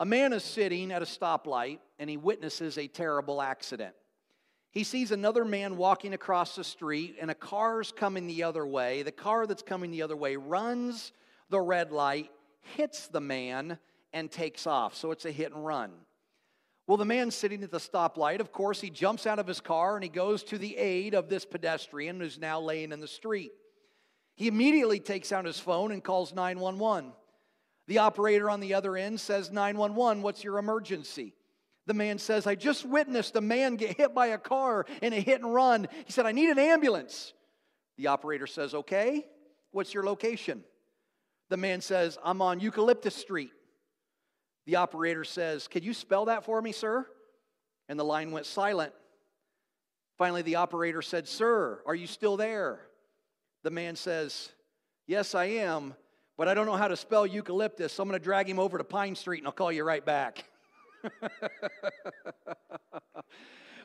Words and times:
A 0.00 0.06
man 0.06 0.32
is 0.32 0.42
sitting 0.42 0.92
at 0.92 1.02
a 1.02 1.04
stoplight 1.04 1.78
and 1.98 2.08
he 2.08 2.16
witnesses 2.16 2.78
a 2.78 2.88
terrible 2.88 3.42
accident. 3.42 3.94
He 4.70 4.82
sees 4.82 5.10
another 5.10 5.44
man 5.44 5.76
walking 5.76 6.14
across 6.14 6.56
the 6.56 6.64
street 6.64 7.16
and 7.20 7.30
a 7.30 7.34
car's 7.34 7.92
coming 7.92 8.26
the 8.26 8.44
other 8.44 8.66
way. 8.66 9.02
The 9.02 9.12
car 9.12 9.46
that's 9.46 9.62
coming 9.62 9.90
the 9.90 10.00
other 10.00 10.16
way 10.16 10.36
runs 10.36 11.12
the 11.50 11.60
red 11.60 11.92
light, 11.92 12.30
hits 12.76 13.08
the 13.08 13.20
man, 13.20 13.78
and 14.14 14.30
takes 14.30 14.66
off. 14.66 14.96
So 14.96 15.10
it's 15.10 15.26
a 15.26 15.30
hit 15.30 15.52
and 15.52 15.66
run. 15.66 15.92
Well, 16.86 16.96
the 16.96 17.04
man 17.04 17.30
sitting 17.30 17.62
at 17.62 17.70
the 17.70 17.76
stoplight, 17.76 18.40
of 18.40 18.52
course, 18.52 18.80
he 18.80 18.88
jumps 18.88 19.26
out 19.26 19.38
of 19.38 19.46
his 19.46 19.60
car 19.60 19.96
and 19.96 20.02
he 20.02 20.08
goes 20.08 20.42
to 20.44 20.56
the 20.56 20.78
aid 20.78 21.14
of 21.14 21.28
this 21.28 21.44
pedestrian 21.44 22.20
who's 22.20 22.38
now 22.38 22.58
laying 22.58 22.92
in 22.92 23.00
the 23.00 23.06
street. 23.06 23.52
He 24.34 24.48
immediately 24.48 24.98
takes 24.98 25.30
out 25.30 25.44
his 25.44 25.60
phone 25.60 25.92
and 25.92 26.02
calls 26.02 26.34
911. 26.34 27.12
The 27.90 27.98
operator 27.98 28.48
on 28.48 28.60
the 28.60 28.74
other 28.74 28.96
end 28.96 29.18
says, 29.18 29.50
911, 29.50 30.22
what's 30.22 30.44
your 30.44 30.58
emergency? 30.58 31.34
The 31.86 31.92
man 31.92 32.18
says, 32.18 32.46
I 32.46 32.54
just 32.54 32.86
witnessed 32.86 33.34
a 33.34 33.40
man 33.40 33.74
get 33.74 33.96
hit 33.96 34.14
by 34.14 34.28
a 34.28 34.38
car 34.38 34.86
in 35.02 35.12
a 35.12 35.18
hit 35.18 35.40
and 35.40 35.52
run. 35.52 35.88
He 36.06 36.12
said, 36.12 36.24
I 36.24 36.30
need 36.30 36.50
an 36.50 36.58
ambulance. 36.60 37.32
The 37.96 38.06
operator 38.06 38.46
says, 38.46 38.74
Okay, 38.74 39.26
what's 39.72 39.92
your 39.92 40.04
location? 40.04 40.62
The 41.48 41.56
man 41.56 41.80
says, 41.80 42.16
I'm 42.24 42.40
on 42.42 42.60
Eucalyptus 42.60 43.16
Street. 43.16 43.50
The 44.66 44.76
operator 44.76 45.24
says, 45.24 45.66
Can 45.66 45.82
you 45.82 45.92
spell 45.92 46.26
that 46.26 46.44
for 46.44 46.62
me, 46.62 46.70
sir? 46.70 47.08
And 47.88 47.98
the 47.98 48.04
line 48.04 48.30
went 48.30 48.46
silent. 48.46 48.92
Finally, 50.16 50.42
the 50.42 50.54
operator 50.54 51.02
said, 51.02 51.26
Sir, 51.26 51.82
are 51.84 51.96
you 51.96 52.06
still 52.06 52.36
there? 52.36 52.82
The 53.64 53.70
man 53.72 53.96
says, 53.96 54.50
Yes, 55.08 55.34
I 55.34 55.46
am, 55.46 55.96
but 56.40 56.48
I 56.48 56.54
don't 56.54 56.64
know 56.64 56.74
how 56.74 56.88
to 56.88 56.96
spell 56.96 57.26
eucalyptus, 57.26 57.92
so 57.92 58.02
I'm 58.02 58.08
going 58.08 58.18
to 58.18 58.24
drag 58.24 58.48
him 58.48 58.58
over 58.58 58.78
to 58.78 58.84
Pine 58.84 59.14
Street 59.14 59.40
and 59.40 59.46
I'll 59.46 59.52
call 59.52 59.70
you 59.70 59.84
right 59.84 60.02
back. 60.02 60.46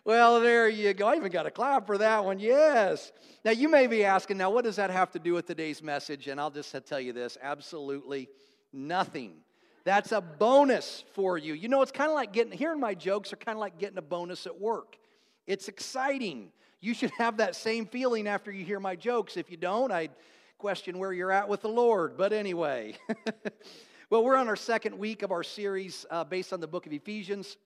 well, 0.06 0.40
there 0.40 0.70
you 0.70 0.94
go. 0.94 1.06
I 1.06 1.18
even 1.18 1.34
got 1.34 1.46
a 1.46 1.52
clap 1.52 1.86
for 1.86 1.98
that 1.98 2.24
one. 2.24 2.40
Yes. 2.40 3.12
Now, 3.44 3.52
you 3.52 3.68
may 3.68 3.88
be 3.88 4.06
asking, 4.06 4.38
now, 4.38 4.52
what 4.52 4.64
does 4.64 4.78
that 4.78 4.90
have 4.90 5.12
to 5.12 5.20
do 5.20 5.34
with 5.34 5.48
today's 5.48 5.84
message? 5.84 6.30
And 6.30 6.40
I'll 6.40 6.50
just 6.50 6.74
tell 6.86 7.02
you 7.02 7.12
this 7.12 7.38
absolutely 7.44 8.30
nothing. 8.72 9.34
That's 9.84 10.14
a 10.14 10.22
bonus 10.22 11.04
for 11.12 11.38
you. 11.38 11.56
You 11.56 11.68
know, 11.68 11.82
it's 11.82 11.92
kind 11.92 12.10
of 12.10 12.16
like 12.16 12.32
getting, 12.32 12.54
hearing 12.58 12.80
my 12.80 12.94
jokes 12.94 13.34
are 13.34 13.36
kind 13.36 13.58
of 13.58 13.60
like 13.60 13.80
getting 13.80 13.98
a 13.98 14.02
bonus 14.02 14.48
at 14.48 14.58
work. 14.58 14.96
It's 15.46 15.68
exciting. 15.68 16.54
You 16.80 16.94
should 16.94 17.12
have 17.18 17.36
that 17.36 17.58
same 17.58 17.86
feeling 17.86 18.30
after 18.30 18.50
you 18.50 18.64
hear 18.64 18.80
my 18.80 18.96
jokes. 18.96 19.36
If 19.36 19.52
you 19.52 19.58
don't, 19.58 19.92
I 19.92 20.08
question 20.58 20.98
where 20.98 21.12
you're 21.12 21.32
at 21.32 21.50
with 21.50 21.62
the 21.62 21.70
Lord. 21.70 22.16
But 22.18 22.32
anyway, 22.32 22.96
well, 24.10 24.24
we're 24.24 24.38
on 24.38 24.48
our 24.48 24.56
second 24.56 24.98
week 24.98 25.22
of 25.22 25.32
our 25.32 25.44
series 25.44 26.06
uh, 26.10 26.24
based 26.24 26.54
on 26.54 26.62
the 26.62 26.68
book 26.68 26.86
of 26.86 26.94
Ephesians 26.94 27.58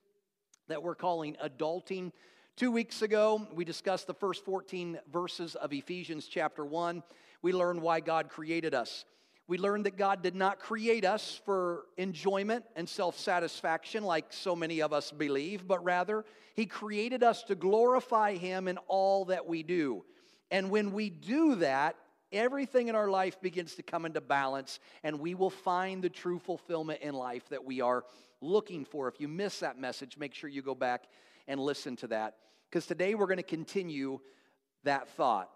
that 0.66 0.82
we're 0.82 0.96
calling 0.96 1.36
Adulting. 1.42 2.10
Two 2.56 2.72
weeks 2.72 3.02
ago, 3.02 3.46
we 3.54 3.64
discussed 3.64 4.08
the 4.08 4.14
first 4.14 4.44
14 4.44 4.98
verses 5.12 5.54
of 5.54 5.72
Ephesians 5.72 6.26
chapter 6.26 6.64
1. 6.64 7.02
We 7.42 7.52
learned 7.52 7.80
why 7.80 8.00
God 8.00 8.28
created 8.28 8.74
us. 8.74 9.04
We 9.46 9.56
learned 9.56 9.86
that 9.86 9.96
God 9.96 10.20
did 10.20 10.34
not 10.34 10.58
create 10.58 11.04
us 11.04 11.40
for 11.44 11.84
enjoyment 11.96 12.64
and 12.74 12.88
self 12.88 13.18
satisfaction 13.18 14.02
like 14.02 14.32
so 14.32 14.56
many 14.56 14.82
of 14.82 14.92
us 14.92 15.12
believe, 15.12 15.66
but 15.66 15.82
rather, 15.84 16.24
He 16.54 16.66
created 16.66 17.22
us 17.22 17.44
to 17.44 17.54
glorify 17.54 18.36
Him 18.36 18.66
in 18.66 18.78
all 18.88 19.26
that 19.26 19.46
we 19.46 19.62
do. 19.62 20.04
And 20.50 20.70
when 20.70 20.92
we 20.92 21.08
do 21.08 21.54
that, 21.56 21.94
everything 22.32 22.88
in 22.88 22.94
our 22.94 23.08
life 23.08 23.40
begins 23.40 23.74
to 23.76 23.82
come 23.82 24.04
into 24.06 24.20
balance, 24.20 24.80
and 25.02 25.20
we 25.20 25.34
will 25.34 25.50
find 25.50 26.02
the 26.02 26.08
true 26.08 26.38
fulfillment 26.38 27.00
in 27.02 27.14
life 27.14 27.48
that 27.48 27.64
we 27.64 27.80
are 27.80 28.04
looking 28.40 28.84
for. 28.84 29.08
If 29.08 29.20
you 29.20 29.28
miss 29.28 29.60
that 29.60 29.78
message, 29.78 30.16
make 30.16 30.34
sure 30.34 30.48
you 30.50 30.62
go 30.62 30.74
back 30.74 31.04
and 31.48 31.60
listen 31.60 31.96
to 31.96 32.06
that. 32.08 32.36
Because 32.70 32.86
today 32.86 33.14
we're 33.14 33.26
going 33.26 33.38
to 33.38 33.42
continue 33.42 34.20
that 34.84 35.08
thought 35.10 35.50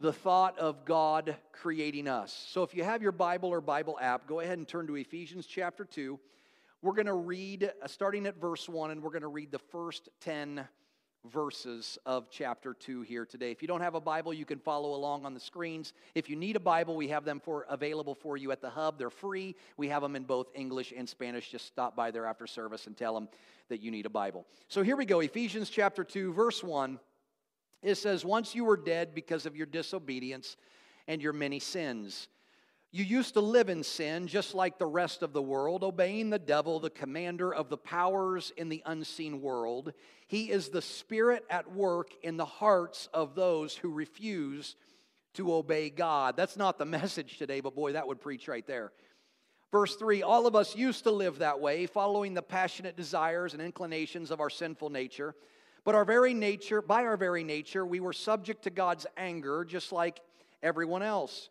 the 0.00 0.12
thought 0.12 0.56
of 0.58 0.84
God 0.84 1.36
creating 1.52 2.06
us. 2.06 2.46
So 2.50 2.62
if 2.62 2.72
you 2.74 2.84
have 2.84 3.02
your 3.02 3.12
Bible 3.12 3.48
or 3.48 3.60
Bible 3.60 3.98
app, 4.00 4.28
go 4.28 4.40
ahead 4.40 4.58
and 4.58 4.66
turn 4.66 4.86
to 4.86 4.94
Ephesians 4.94 5.44
chapter 5.44 5.84
2. 5.84 6.20
We're 6.82 6.92
going 6.92 7.06
to 7.06 7.14
read, 7.14 7.64
uh, 7.64 7.88
starting 7.88 8.26
at 8.26 8.40
verse 8.40 8.68
1, 8.68 8.92
and 8.92 9.02
we're 9.02 9.10
going 9.10 9.22
to 9.22 9.28
read 9.28 9.50
the 9.50 9.58
first 9.58 10.08
10 10.20 10.64
verses 11.24 11.98
of 12.06 12.30
chapter 12.30 12.74
2 12.74 13.02
here 13.02 13.24
today. 13.24 13.50
If 13.50 13.62
you 13.62 13.68
don't 13.68 13.80
have 13.80 13.94
a 13.94 14.00
Bible, 14.00 14.32
you 14.32 14.44
can 14.44 14.58
follow 14.58 14.94
along 14.94 15.26
on 15.26 15.34
the 15.34 15.40
screens. 15.40 15.92
If 16.14 16.30
you 16.30 16.36
need 16.36 16.56
a 16.56 16.60
Bible, 16.60 16.96
we 16.96 17.08
have 17.08 17.24
them 17.24 17.40
for 17.40 17.66
available 17.68 18.14
for 18.14 18.36
you 18.36 18.52
at 18.52 18.60
the 18.60 18.70
hub. 18.70 18.98
They're 18.98 19.10
free. 19.10 19.54
We 19.76 19.88
have 19.88 20.02
them 20.02 20.16
in 20.16 20.24
both 20.24 20.48
English 20.54 20.92
and 20.96 21.08
Spanish. 21.08 21.50
Just 21.50 21.66
stop 21.66 21.96
by 21.96 22.10
there 22.10 22.26
after 22.26 22.46
service 22.46 22.86
and 22.86 22.96
tell 22.96 23.14
them 23.14 23.28
that 23.68 23.80
you 23.80 23.90
need 23.90 24.06
a 24.06 24.10
Bible. 24.10 24.46
So 24.68 24.82
here 24.82 24.96
we 24.96 25.04
go. 25.04 25.20
Ephesians 25.20 25.70
chapter 25.70 26.04
2 26.04 26.32
verse 26.32 26.62
1. 26.62 26.98
It 27.82 27.96
says, 27.96 28.24
Once 28.24 28.54
you 28.54 28.64
were 28.64 28.76
dead 28.76 29.14
because 29.14 29.46
of 29.46 29.56
your 29.56 29.66
disobedience 29.66 30.56
and 31.06 31.22
your 31.22 31.32
many 31.32 31.58
sins. 31.60 32.28
You 32.90 33.04
used 33.04 33.34
to 33.34 33.40
live 33.40 33.68
in 33.68 33.82
sin 33.82 34.28
just 34.28 34.54
like 34.54 34.78
the 34.78 34.86
rest 34.86 35.22
of 35.22 35.34
the 35.34 35.42
world, 35.42 35.84
obeying 35.84 36.30
the 36.30 36.38
devil, 36.38 36.80
the 36.80 36.88
commander 36.88 37.54
of 37.54 37.68
the 37.68 37.76
powers 37.76 38.50
in 38.56 38.70
the 38.70 38.82
unseen 38.86 39.42
world. 39.42 39.92
He 40.26 40.50
is 40.50 40.70
the 40.70 40.80
spirit 40.80 41.44
at 41.50 41.70
work 41.70 42.12
in 42.22 42.38
the 42.38 42.46
hearts 42.46 43.10
of 43.12 43.34
those 43.34 43.76
who 43.76 43.92
refuse 43.92 44.74
to 45.34 45.52
obey 45.52 45.90
God. 45.90 46.34
That's 46.34 46.56
not 46.56 46.78
the 46.78 46.84
message 46.86 47.36
today, 47.36 47.60
but 47.60 47.74
boy, 47.74 47.92
that 47.92 48.08
would 48.08 48.20
preach 48.20 48.48
right 48.48 48.66
there. 48.66 48.92
Verse 49.70 49.94
3 49.96 50.22
All 50.22 50.46
of 50.46 50.56
us 50.56 50.74
used 50.74 51.04
to 51.04 51.10
live 51.10 51.40
that 51.40 51.60
way, 51.60 51.84
following 51.84 52.32
the 52.32 52.42
passionate 52.42 52.96
desires 52.96 53.52
and 53.52 53.60
inclinations 53.60 54.30
of 54.30 54.40
our 54.40 54.50
sinful 54.50 54.88
nature. 54.88 55.34
But 55.84 55.94
our 55.94 56.06
very 56.06 56.32
nature, 56.32 56.80
by 56.80 57.04
our 57.04 57.18
very 57.18 57.44
nature, 57.44 57.84
we 57.84 58.00
were 58.00 58.14
subject 58.14 58.64
to 58.64 58.70
God's 58.70 59.06
anger 59.18 59.64
just 59.64 59.92
like 59.92 60.20
everyone 60.62 61.02
else. 61.02 61.50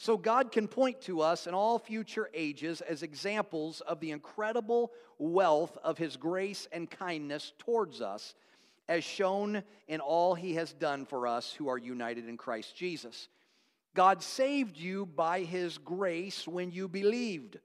So 0.00 0.16
God 0.16 0.50
can 0.50 0.66
point 0.66 1.02
to 1.02 1.20
us 1.20 1.46
in 1.46 1.52
all 1.52 1.78
future 1.78 2.30
ages 2.32 2.80
as 2.80 3.02
examples 3.02 3.82
of 3.82 4.00
the 4.00 4.12
incredible 4.12 4.92
wealth 5.18 5.76
of 5.84 5.98
His 5.98 6.16
grace 6.16 6.66
and 6.72 6.90
kindness 6.90 7.52
towards 7.58 8.00
us, 8.00 8.34
as 8.88 9.04
shown 9.04 9.62
in 9.88 10.00
all 10.00 10.34
He 10.34 10.54
has 10.54 10.72
done 10.72 11.04
for 11.04 11.26
us 11.26 11.52
who 11.52 11.68
are 11.68 11.76
united 11.76 12.26
in 12.30 12.38
Christ 12.38 12.74
Jesus. 12.74 13.28
God 13.94 14.22
saved 14.22 14.78
you 14.78 15.04
by 15.04 15.40
His 15.40 15.76
grace 15.76 16.48
when 16.48 16.70
you 16.70 16.88
believed, 16.88 17.58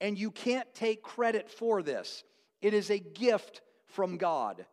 and 0.00 0.18
you 0.18 0.32
can't 0.32 0.74
take 0.74 1.00
credit 1.00 1.48
for 1.48 1.80
this. 1.80 2.24
It 2.60 2.74
is 2.74 2.90
a 2.90 2.98
gift 2.98 3.60
from 3.86 4.16
God. 4.16 4.66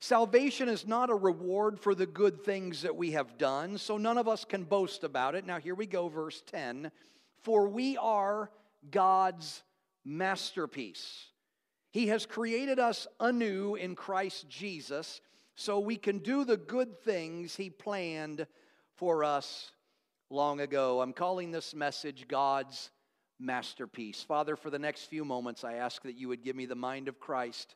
Salvation 0.00 0.68
is 0.68 0.86
not 0.86 1.10
a 1.10 1.14
reward 1.14 1.80
for 1.80 1.94
the 1.94 2.06
good 2.06 2.44
things 2.44 2.82
that 2.82 2.96
we 2.96 3.12
have 3.12 3.38
done, 3.38 3.78
so 3.78 3.96
none 3.96 4.18
of 4.18 4.28
us 4.28 4.44
can 4.44 4.64
boast 4.64 5.04
about 5.04 5.34
it. 5.34 5.46
Now, 5.46 5.58
here 5.58 5.74
we 5.74 5.86
go, 5.86 6.08
verse 6.08 6.42
10. 6.46 6.90
For 7.42 7.68
we 7.68 7.96
are 7.96 8.50
God's 8.90 9.62
masterpiece. 10.04 11.26
He 11.90 12.08
has 12.08 12.26
created 12.26 12.78
us 12.78 13.06
anew 13.20 13.74
in 13.74 13.94
Christ 13.94 14.48
Jesus 14.48 15.22
so 15.54 15.80
we 15.80 15.96
can 15.96 16.18
do 16.18 16.44
the 16.44 16.58
good 16.58 17.00
things 17.00 17.56
He 17.56 17.70
planned 17.70 18.46
for 18.96 19.24
us 19.24 19.72
long 20.28 20.60
ago. 20.60 21.00
I'm 21.00 21.14
calling 21.14 21.50
this 21.50 21.74
message 21.74 22.28
God's 22.28 22.90
masterpiece. 23.38 24.22
Father, 24.22 24.56
for 24.56 24.68
the 24.68 24.78
next 24.78 25.04
few 25.04 25.24
moments, 25.24 25.64
I 25.64 25.74
ask 25.74 26.02
that 26.02 26.16
you 26.16 26.28
would 26.28 26.42
give 26.42 26.56
me 26.56 26.66
the 26.66 26.74
mind 26.74 27.08
of 27.08 27.18
Christ 27.18 27.74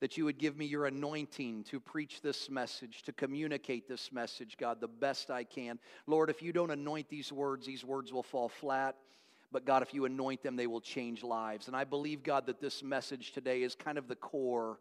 that 0.00 0.16
you 0.16 0.24
would 0.24 0.38
give 0.38 0.56
me 0.56 0.64
your 0.64 0.86
anointing 0.86 1.64
to 1.64 1.78
preach 1.78 2.22
this 2.22 2.48
message, 2.48 3.02
to 3.02 3.12
communicate 3.12 3.86
this 3.86 4.10
message, 4.12 4.56
God, 4.58 4.80
the 4.80 4.88
best 4.88 5.30
I 5.30 5.44
can. 5.44 5.78
Lord, 6.06 6.30
if 6.30 6.42
you 6.42 6.52
don't 6.52 6.70
anoint 6.70 7.08
these 7.08 7.30
words, 7.30 7.66
these 7.66 7.84
words 7.84 8.12
will 8.12 8.22
fall 8.22 8.48
flat. 8.48 8.96
But 9.52 9.64
God, 9.64 9.82
if 9.82 9.92
you 9.92 10.04
anoint 10.04 10.42
them, 10.42 10.56
they 10.56 10.68
will 10.68 10.80
change 10.80 11.22
lives. 11.22 11.66
And 11.66 11.76
I 11.76 11.84
believe, 11.84 12.22
God, 12.22 12.46
that 12.46 12.60
this 12.60 12.82
message 12.82 13.32
today 13.32 13.62
is 13.62 13.74
kind 13.74 13.98
of 13.98 14.08
the 14.08 14.14
core 14.16 14.78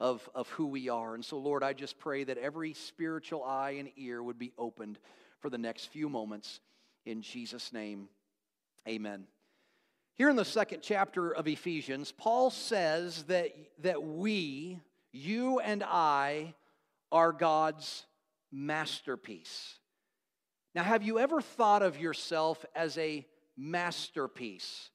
of, 0.00 0.28
of 0.34 0.48
who 0.50 0.66
we 0.66 0.88
are. 0.88 1.14
And 1.14 1.24
so, 1.24 1.38
Lord, 1.38 1.62
I 1.62 1.72
just 1.72 1.98
pray 1.98 2.24
that 2.24 2.38
every 2.38 2.72
spiritual 2.72 3.44
eye 3.44 3.76
and 3.78 3.90
ear 3.96 4.22
would 4.22 4.38
be 4.38 4.52
opened 4.58 4.98
for 5.40 5.50
the 5.50 5.58
next 5.58 5.86
few 5.86 6.08
moments. 6.08 6.60
In 7.04 7.22
Jesus' 7.22 7.72
name, 7.72 8.08
amen. 8.88 9.26
Here 10.16 10.30
in 10.30 10.36
the 10.36 10.46
second 10.46 10.80
chapter 10.82 11.30
of 11.30 11.46
Ephesians, 11.46 12.10
Paul 12.10 12.50
says 12.50 13.24
that, 13.24 13.50
that 13.82 14.02
we, 14.02 14.80
you 15.12 15.58
and 15.60 15.84
I, 15.84 16.54
are 17.12 17.32
God's 17.32 18.06
masterpiece. 18.50 19.78
Now, 20.74 20.84
have 20.84 21.02
you 21.02 21.18
ever 21.18 21.42
thought 21.42 21.82
of 21.82 22.00
yourself 22.00 22.64
as 22.74 22.96
a 22.96 23.26
masterpiece? 23.58 24.88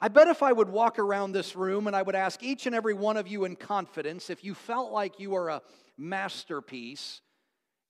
I 0.00 0.08
bet 0.08 0.26
if 0.26 0.42
I 0.42 0.52
would 0.52 0.70
walk 0.70 0.98
around 0.98 1.30
this 1.30 1.54
room 1.54 1.86
and 1.86 1.94
I 1.94 2.02
would 2.02 2.16
ask 2.16 2.42
each 2.42 2.66
and 2.66 2.74
every 2.74 2.94
one 2.94 3.16
of 3.16 3.28
you 3.28 3.44
in 3.44 3.54
confidence 3.54 4.28
if 4.28 4.42
you 4.42 4.54
felt 4.54 4.90
like 4.90 5.20
you 5.20 5.36
are 5.36 5.50
a 5.50 5.62
masterpiece, 5.96 7.20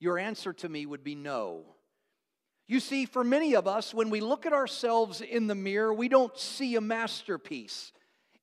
your 0.01 0.19
answer 0.19 0.53
to 0.53 0.69
me 0.69 0.85
would 0.85 1.03
be 1.03 1.15
no. 1.15 1.76
You 2.69 2.81
see, 2.81 3.07
for 3.07 3.23
many 3.23 3.55
of 3.55 3.69
us, 3.69 3.95
when 3.95 4.11
we 4.11 4.21
look 4.21 4.45
at 4.45 4.53
ourselves 4.53 5.21
in 5.21 5.47
the 5.47 5.55
mirror, 5.55 5.95
we 5.95 6.09
don't 6.09 6.37
see 6.37 6.75
a 6.75 6.81
masterpiece. 6.81 7.93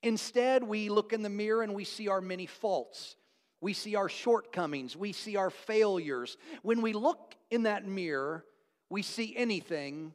Instead, 0.01 0.63
we 0.63 0.89
look 0.89 1.11
in 1.11 1.23
the 1.23 1.29
mirror 1.29 1.61
and 1.61 1.73
we 1.73 1.83
see 1.83 2.07
our 2.07 2.21
many 2.21 2.45
faults. 2.45 3.17
We 3.59 3.73
see 3.73 3.95
our 3.95 4.09
shortcomings. 4.09 4.95
We 4.95 5.11
see 5.11 5.35
our 5.35 5.49
failures. 5.49 6.37
When 6.61 6.81
we 6.81 6.93
look 6.93 7.35
in 7.51 7.63
that 7.63 7.85
mirror, 7.85 8.45
we 8.89 9.01
see 9.01 9.35
anything 9.35 10.13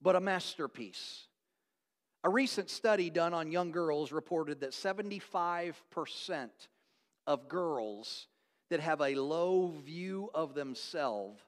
but 0.00 0.16
a 0.16 0.20
masterpiece. 0.20 1.26
A 2.22 2.30
recent 2.30 2.70
study 2.70 3.10
done 3.10 3.34
on 3.34 3.50
young 3.50 3.72
girls 3.72 4.12
reported 4.12 4.60
that 4.60 4.72
75% 4.72 6.50
of 7.26 7.48
girls 7.48 8.28
that 8.68 8.80
have 8.80 9.00
a 9.00 9.14
low 9.14 9.68
view 9.84 10.30
of 10.34 10.54
themselves 10.54 11.40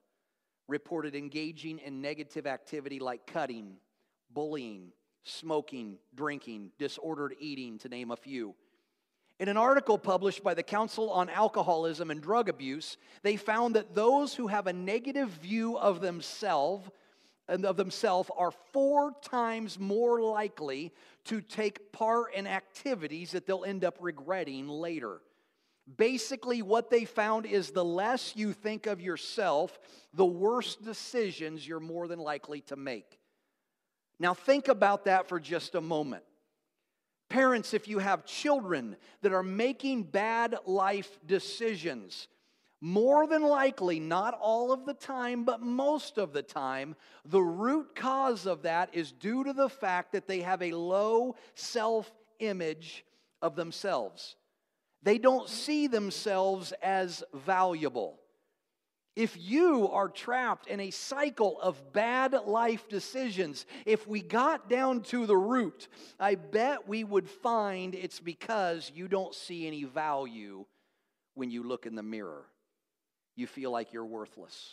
reported 0.69 1.15
engaging 1.15 1.79
in 1.79 2.01
negative 2.01 2.47
activity 2.47 2.99
like 2.99 3.27
cutting, 3.27 3.77
bullying, 4.33 4.93
smoking, 5.25 5.99
drinking, 6.15 6.71
disordered 6.79 7.35
eating, 7.39 7.79
to 7.79 7.89
name 7.89 8.11
a 8.11 8.17
few. 8.17 8.55
In 9.39 9.49
an 9.49 9.57
article 9.57 9.99
published 9.99 10.45
by 10.45 10.55
the 10.55 10.63
Council 10.63 11.11
on 11.11 11.29
Alcoholism 11.29 12.11
and 12.11 12.21
Drug 12.21 12.49
Abuse, 12.49 12.97
they 13.23 13.37
found 13.37 13.75
that 13.75 13.95
those 13.95 14.35
who 14.35 14.47
have 14.47 14.67
a 14.67 14.73
negative 14.73 15.29
view 15.29 15.77
of 15.79 16.01
themselves 16.01 16.89
and 17.49 17.67
of 17.67 17.77
themselves 17.77 18.31
are 18.37 18.53
four 18.73 19.13
times 19.21 19.79
more 19.79 20.23
likely 20.23 20.93
to 21.25 21.41
take 21.41 21.93
part 21.93 22.35
in 22.35 22.47
activities 22.47 23.33
that 23.33 23.47
they'll 23.47 23.65
end 23.65 23.85
up 23.85 23.97
regretting 24.01 24.69
later. 24.69 25.21
Basically, 25.97 26.63
what 26.63 26.91
they 26.91 27.05
found 27.05 27.47
is 27.47 27.71
the 27.71 27.85
less 27.85 28.35
you 28.37 28.53
think 28.53 28.87
of 28.87 29.01
yourself, 29.01 29.79
the 30.15 30.25
worse 30.25 30.77
decisions 30.77 31.67
you're 31.67 31.81
more 31.81 32.09
than 32.09 32.19
likely 32.19 32.61
to 32.63 32.77
make. 32.77 33.19
Now, 34.19 34.35
think 34.35 34.69
about 34.69 35.07
that 35.07 35.29
for 35.29 35.41
just 35.41 35.75
a 35.75 35.81
moment. 35.81 36.23
Parents, 37.29 37.75
if 37.75 37.89
you 37.89 37.99
have 37.99 38.25
children 38.25 38.97
that 39.23 39.33
are 39.33 39.43
making 39.43 40.05
bad 40.05 40.57
life 40.67 41.19
decisions, 41.27 42.29
more 42.81 43.27
than 43.27 43.43
likely, 43.43 44.01
not 44.01 44.39
all 44.41 44.73
of 44.73 44.87
the 44.87 44.95
time, 44.95 45.45
but 45.45 45.63
most 45.63 46.19
of 46.19 46.33
the 46.33 46.43
time, 46.43 46.95
the 47.25 47.41
root 47.41 47.95
cause 47.95 48.45
of 48.45 48.63
that 48.63 48.91
is 48.93 49.13
due 49.13 49.45
to 49.45 49.53
the 49.53 49.69
fact 49.69 50.13
that 50.13 50.27
they 50.27 50.41
have 50.41 50.63
a 50.63 50.73
low 50.73 51.37
self 51.55 52.13
image 52.39 53.05
of 53.41 53.57
themselves. 53.57 54.37
They 55.03 55.19
don't 55.19 55.49
see 55.49 55.87
themselves 55.87 56.73
as 56.83 57.25
valuable. 57.35 58.19
If 59.15 59.37
you 59.39 59.89
are 59.91 60.09
trapped 60.09 60.69
in 60.69 60.81
a 60.81 60.91
cycle 60.91 61.61
of 61.61 61.93
bad 61.93 62.33
life 62.47 62.89
decisions, 62.89 63.67
if 63.85 64.07
we 64.07 64.23
got 64.23 64.71
down 64.71 65.03
to 65.03 65.27
the 65.27 65.37
root, 65.37 65.89
I 66.19 66.37
bet 66.37 66.89
we 66.89 67.05
would 67.05 67.29
find 67.29 67.95
it's 67.95 68.21
because 68.21 68.91
you 68.95 69.09
don't 69.09 69.35
see 69.35 69.67
any 69.67 69.85
value 69.85 70.65
when 71.35 71.51
you 71.51 71.63
look 71.63 71.85
in 71.85 71.95
the 71.95 72.03
mirror. 72.03 72.45
You 73.37 73.47
feel 73.47 73.71
like 73.71 73.93
you're 73.93 74.07
worthless. 74.07 74.71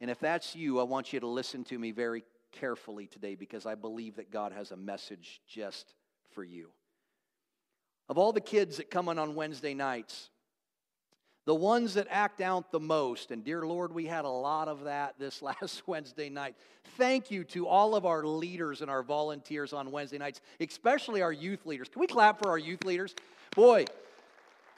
And 0.00 0.10
if 0.10 0.20
that's 0.20 0.54
you, 0.54 0.78
I 0.78 0.84
want 0.84 1.12
you 1.12 1.20
to 1.20 1.26
listen 1.26 1.64
to 1.64 1.78
me 1.78 1.90
very 1.90 2.22
carefully 2.52 3.06
today 3.06 3.34
because 3.34 3.66
I 3.66 3.74
believe 3.74 4.16
that 4.16 4.30
God 4.30 4.52
has 4.52 4.70
a 4.70 4.76
message 4.76 5.40
just 5.48 5.94
for 6.32 6.44
you. 6.44 6.68
Of 8.08 8.18
all 8.18 8.32
the 8.32 8.40
kids 8.40 8.76
that 8.76 8.90
come 8.90 9.08
in 9.08 9.18
on 9.18 9.34
Wednesday 9.34 9.74
nights, 9.74 10.30
the 11.44 11.54
ones 11.54 11.94
that 11.94 12.06
act 12.08 12.40
out 12.40 12.70
the 12.70 12.78
most, 12.78 13.32
and 13.32 13.44
dear 13.44 13.66
Lord, 13.66 13.92
we 13.92 14.06
had 14.06 14.24
a 14.24 14.30
lot 14.30 14.68
of 14.68 14.84
that 14.84 15.18
this 15.18 15.42
last 15.42 15.82
Wednesday 15.86 16.28
night. 16.28 16.54
Thank 16.96 17.30
you 17.30 17.42
to 17.44 17.66
all 17.66 17.96
of 17.96 18.06
our 18.06 18.24
leaders 18.24 18.80
and 18.80 18.90
our 18.90 19.02
volunteers 19.02 19.72
on 19.72 19.90
Wednesday 19.90 20.18
nights, 20.18 20.40
especially 20.60 21.22
our 21.22 21.32
youth 21.32 21.66
leaders. 21.66 21.88
Can 21.88 22.00
we 22.00 22.06
clap 22.06 22.40
for 22.40 22.48
our 22.48 22.58
youth 22.58 22.84
leaders? 22.84 23.14
Boy, 23.56 23.86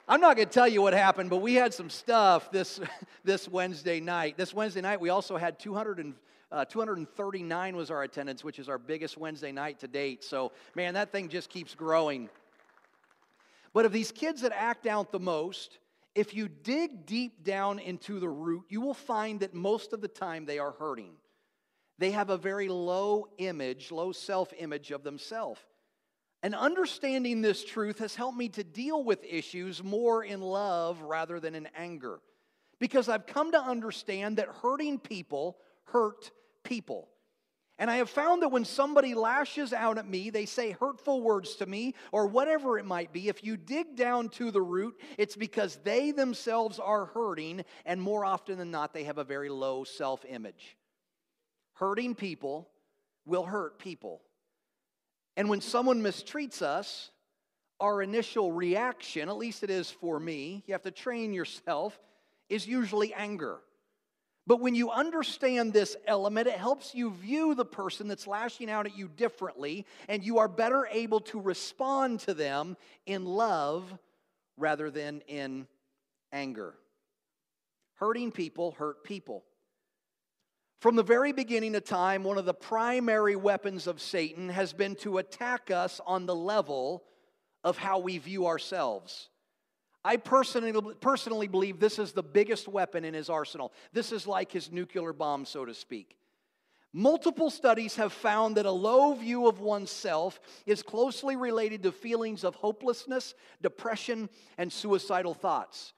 I'm 0.08 0.20
not 0.20 0.36
going 0.36 0.48
to 0.48 0.54
tell 0.54 0.68
you 0.68 0.80
what 0.80 0.94
happened, 0.94 1.30
but 1.30 1.38
we 1.38 1.54
had 1.54 1.74
some 1.74 1.90
stuff 1.90 2.50
this, 2.50 2.80
this 3.24 3.48
Wednesday 3.48 4.00
night. 4.00 4.36
This 4.36 4.54
Wednesday 4.54 4.80
night, 4.80 5.00
we 5.00 5.10
also 5.10 5.36
had 5.36 5.58
200 5.58 5.98
and, 5.98 6.14
uh, 6.52 6.64
239 6.64 7.76
was 7.76 7.90
our 7.90 8.04
attendance, 8.04 8.44
which 8.44 8.58
is 8.58 8.68
our 8.68 8.78
biggest 8.78 9.18
Wednesday 9.18 9.50
night 9.50 9.80
to 9.80 9.88
date. 9.88 10.22
So, 10.22 10.52
man, 10.74 10.94
that 10.94 11.10
thing 11.10 11.28
just 11.28 11.50
keeps 11.50 11.74
growing. 11.74 12.28
But 13.74 13.84
of 13.84 13.92
these 13.92 14.12
kids 14.12 14.40
that 14.42 14.52
act 14.54 14.86
out 14.86 15.10
the 15.12 15.18
most, 15.18 15.78
if 16.14 16.32
you 16.32 16.48
dig 16.48 17.04
deep 17.06 17.44
down 17.44 17.80
into 17.80 18.20
the 18.20 18.28
root, 18.28 18.64
you 18.68 18.80
will 18.80 18.94
find 18.94 19.40
that 19.40 19.52
most 19.52 19.92
of 19.92 20.00
the 20.00 20.08
time 20.08 20.46
they 20.46 20.60
are 20.60 20.70
hurting. 20.70 21.16
They 21.98 22.12
have 22.12 22.30
a 22.30 22.36
very 22.36 22.68
low 22.68 23.26
image, 23.38 23.90
low 23.90 24.12
self 24.12 24.52
image 24.56 24.92
of 24.92 25.02
themselves. 25.02 25.60
And 26.42 26.54
understanding 26.54 27.40
this 27.40 27.64
truth 27.64 27.98
has 27.98 28.14
helped 28.14 28.36
me 28.36 28.48
to 28.50 28.62
deal 28.62 29.02
with 29.02 29.24
issues 29.24 29.82
more 29.82 30.22
in 30.22 30.40
love 30.40 31.00
rather 31.00 31.40
than 31.40 31.54
in 31.54 31.68
anger. 31.76 32.20
Because 32.78 33.08
I've 33.08 33.26
come 33.26 33.52
to 33.52 33.60
understand 33.60 34.36
that 34.36 34.48
hurting 34.62 34.98
people 34.98 35.56
hurt 35.84 36.30
people. 36.62 37.08
And 37.78 37.90
I 37.90 37.96
have 37.96 38.10
found 38.10 38.42
that 38.42 38.50
when 38.50 38.64
somebody 38.64 39.14
lashes 39.14 39.72
out 39.72 39.98
at 39.98 40.08
me, 40.08 40.30
they 40.30 40.46
say 40.46 40.70
hurtful 40.70 41.20
words 41.20 41.56
to 41.56 41.66
me, 41.66 41.94
or 42.12 42.28
whatever 42.28 42.78
it 42.78 42.84
might 42.84 43.12
be, 43.12 43.28
if 43.28 43.42
you 43.42 43.56
dig 43.56 43.96
down 43.96 44.28
to 44.30 44.52
the 44.52 44.62
root, 44.62 45.00
it's 45.18 45.34
because 45.34 45.76
they 45.82 46.12
themselves 46.12 46.78
are 46.78 47.06
hurting, 47.06 47.64
and 47.84 48.00
more 48.00 48.24
often 48.24 48.58
than 48.58 48.70
not, 48.70 48.94
they 48.94 49.04
have 49.04 49.18
a 49.18 49.24
very 49.24 49.48
low 49.48 49.82
self 49.82 50.24
image. 50.28 50.76
Hurting 51.74 52.14
people 52.14 52.68
will 53.26 53.44
hurt 53.44 53.80
people. 53.80 54.22
And 55.36 55.48
when 55.48 55.60
someone 55.60 56.00
mistreats 56.00 56.62
us, 56.62 57.10
our 57.80 58.02
initial 58.02 58.52
reaction, 58.52 59.28
at 59.28 59.36
least 59.36 59.64
it 59.64 59.70
is 59.70 59.90
for 59.90 60.20
me, 60.20 60.62
you 60.66 60.74
have 60.74 60.82
to 60.82 60.92
train 60.92 61.32
yourself, 61.32 61.98
is 62.48 62.68
usually 62.68 63.12
anger. 63.14 63.58
But 64.46 64.60
when 64.60 64.74
you 64.74 64.90
understand 64.90 65.72
this 65.72 65.96
element, 66.06 66.48
it 66.48 66.58
helps 66.58 66.94
you 66.94 67.10
view 67.12 67.54
the 67.54 67.64
person 67.64 68.08
that's 68.08 68.26
lashing 68.26 68.70
out 68.70 68.86
at 68.86 68.96
you 68.96 69.08
differently, 69.08 69.86
and 70.08 70.22
you 70.22 70.38
are 70.38 70.48
better 70.48 70.86
able 70.90 71.20
to 71.20 71.40
respond 71.40 72.20
to 72.20 72.34
them 72.34 72.76
in 73.06 73.24
love 73.24 73.84
rather 74.58 74.90
than 74.90 75.22
in 75.28 75.66
anger. 76.32 76.74
Hurting 77.94 78.32
people 78.32 78.72
hurt 78.72 79.02
people. 79.02 79.44
From 80.80 80.96
the 80.96 81.02
very 81.02 81.32
beginning 81.32 81.74
of 81.76 81.84
time, 81.84 82.24
one 82.24 82.36
of 82.36 82.44
the 82.44 82.52
primary 82.52 83.36
weapons 83.36 83.86
of 83.86 84.02
Satan 84.02 84.50
has 84.50 84.74
been 84.74 84.96
to 84.96 85.16
attack 85.16 85.70
us 85.70 86.00
on 86.06 86.26
the 86.26 86.34
level 86.34 87.04
of 87.62 87.78
how 87.78 87.98
we 88.00 88.18
view 88.18 88.46
ourselves. 88.46 89.30
I 90.04 90.18
personally, 90.18 90.94
personally 91.00 91.48
believe 91.48 91.80
this 91.80 91.98
is 91.98 92.12
the 92.12 92.22
biggest 92.22 92.68
weapon 92.68 93.04
in 93.04 93.14
his 93.14 93.30
arsenal. 93.30 93.72
This 93.92 94.12
is 94.12 94.26
like 94.26 94.52
his 94.52 94.70
nuclear 94.70 95.12
bomb, 95.12 95.46
so 95.46 95.64
to 95.64 95.72
speak. 95.72 96.16
Multiple 96.92 97.50
studies 97.50 97.96
have 97.96 98.12
found 98.12 98.56
that 98.56 98.66
a 98.66 98.70
low 98.70 99.14
view 99.14 99.48
of 99.48 99.58
oneself 99.58 100.38
is 100.64 100.82
closely 100.82 101.34
related 101.34 101.82
to 101.82 101.90
feelings 101.90 102.44
of 102.44 102.54
hopelessness, 102.54 103.34
depression, 103.60 104.28
and 104.58 104.72
suicidal 104.72 105.34
thoughts. 105.34 105.92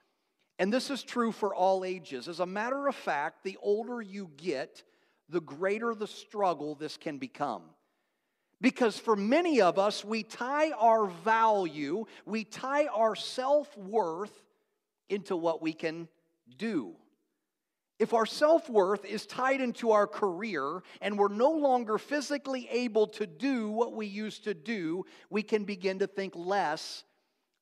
And 0.58 0.72
this 0.72 0.88
is 0.88 1.02
true 1.02 1.32
for 1.32 1.54
all 1.54 1.84
ages. 1.84 2.28
As 2.28 2.40
a 2.40 2.46
matter 2.46 2.88
of 2.88 2.94
fact, 2.94 3.44
the 3.44 3.58
older 3.60 4.00
you 4.00 4.30
get, 4.38 4.84
the 5.28 5.42
greater 5.42 5.94
the 5.94 6.06
struggle 6.06 6.74
this 6.74 6.96
can 6.96 7.18
become. 7.18 7.62
Because 8.60 8.98
for 8.98 9.16
many 9.16 9.60
of 9.60 9.78
us, 9.78 10.04
we 10.04 10.22
tie 10.22 10.70
our 10.70 11.06
value, 11.06 12.06
we 12.24 12.44
tie 12.44 12.86
our 12.86 13.14
self 13.14 13.76
worth 13.76 14.32
into 15.08 15.36
what 15.36 15.60
we 15.60 15.72
can 15.72 16.08
do. 16.56 16.96
If 17.98 18.12
our 18.12 18.26
self 18.26 18.68
worth 18.68 19.04
is 19.04 19.26
tied 19.26 19.60
into 19.60 19.92
our 19.92 20.06
career 20.06 20.82
and 21.00 21.18
we're 21.18 21.28
no 21.28 21.50
longer 21.50 21.98
physically 21.98 22.68
able 22.70 23.06
to 23.08 23.26
do 23.26 23.70
what 23.70 23.92
we 23.92 24.06
used 24.06 24.44
to 24.44 24.54
do, 24.54 25.04
we 25.30 25.42
can 25.42 25.64
begin 25.64 25.98
to 26.00 26.06
think 26.06 26.34
less 26.34 27.04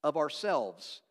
of 0.02 0.16
ourselves. 0.16 1.02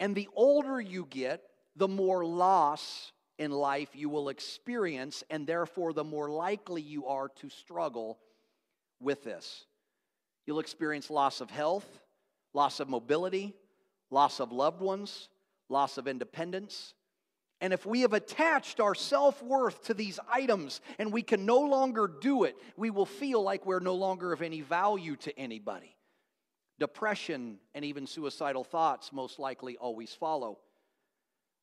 And 0.00 0.14
the 0.14 0.28
older 0.34 0.80
you 0.80 1.06
get, 1.08 1.42
the 1.76 1.88
more 1.88 2.24
loss 2.24 3.12
in 3.38 3.50
life 3.50 3.90
you 3.94 4.08
will 4.08 4.28
experience, 4.28 5.24
and 5.30 5.46
therefore 5.46 5.92
the 5.92 6.04
more 6.04 6.30
likely 6.30 6.82
you 6.82 7.06
are 7.06 7.28
to 7.28 7.48
struggle 7.48 8.18
with 9.04 9.22
this. 9.22 9.64
You'll 10.46 10.60
experience 10.60 11.10
loss 11.10 11.40
of 11.40 11.50
health, 11.50 11.86
loss 12.52 12.80
of 12.80 12.88
mobility, 12.88 13.54
loss 14.10 14.40
of 14.40 14.52
loved 14.52 14.80
ones, 14.80 15.28
loss 15.68 15.98
of 15.98 16.08
independence. 16.08 16.94
And 17.60 17.72
if 17.72 17.86
we 17.86 18.00
have 18.00 18.12
attached 18.12 18.80
our 18.80 18.94
self 18.94 19.42
worth 19.42 19.84
to 19.84 19.94
these 19.94 20.18
items 20.30 20.80
and 20.98 21.12
we 21.12 21.22
can 21.22 21.46
no 21.46 21.60
longer 21.60 22.10
do 22.20 22.44
it, 22.44 22.56
we 22.76 22.90
will 22.90 23.06
feel 23.06 23.42
like 23.42 23.64
we're 23.64 23.80
no 23.80 23.94
longer 23.94 24.32
of 24.32 24.42
any 24.42 24.60
value 24.60 25.16
to 25.16 25.38
anybody. 25.38 25.96
Depression 26.78 27.58
and 27.74 27.84
even 27.84 28.06
suicidal 28.06 28.64
thoughts 28.64 29.12
most 29.12 29.38
likely 29.38 29.76
always 29.76 30.12
follow. 30.12 30.58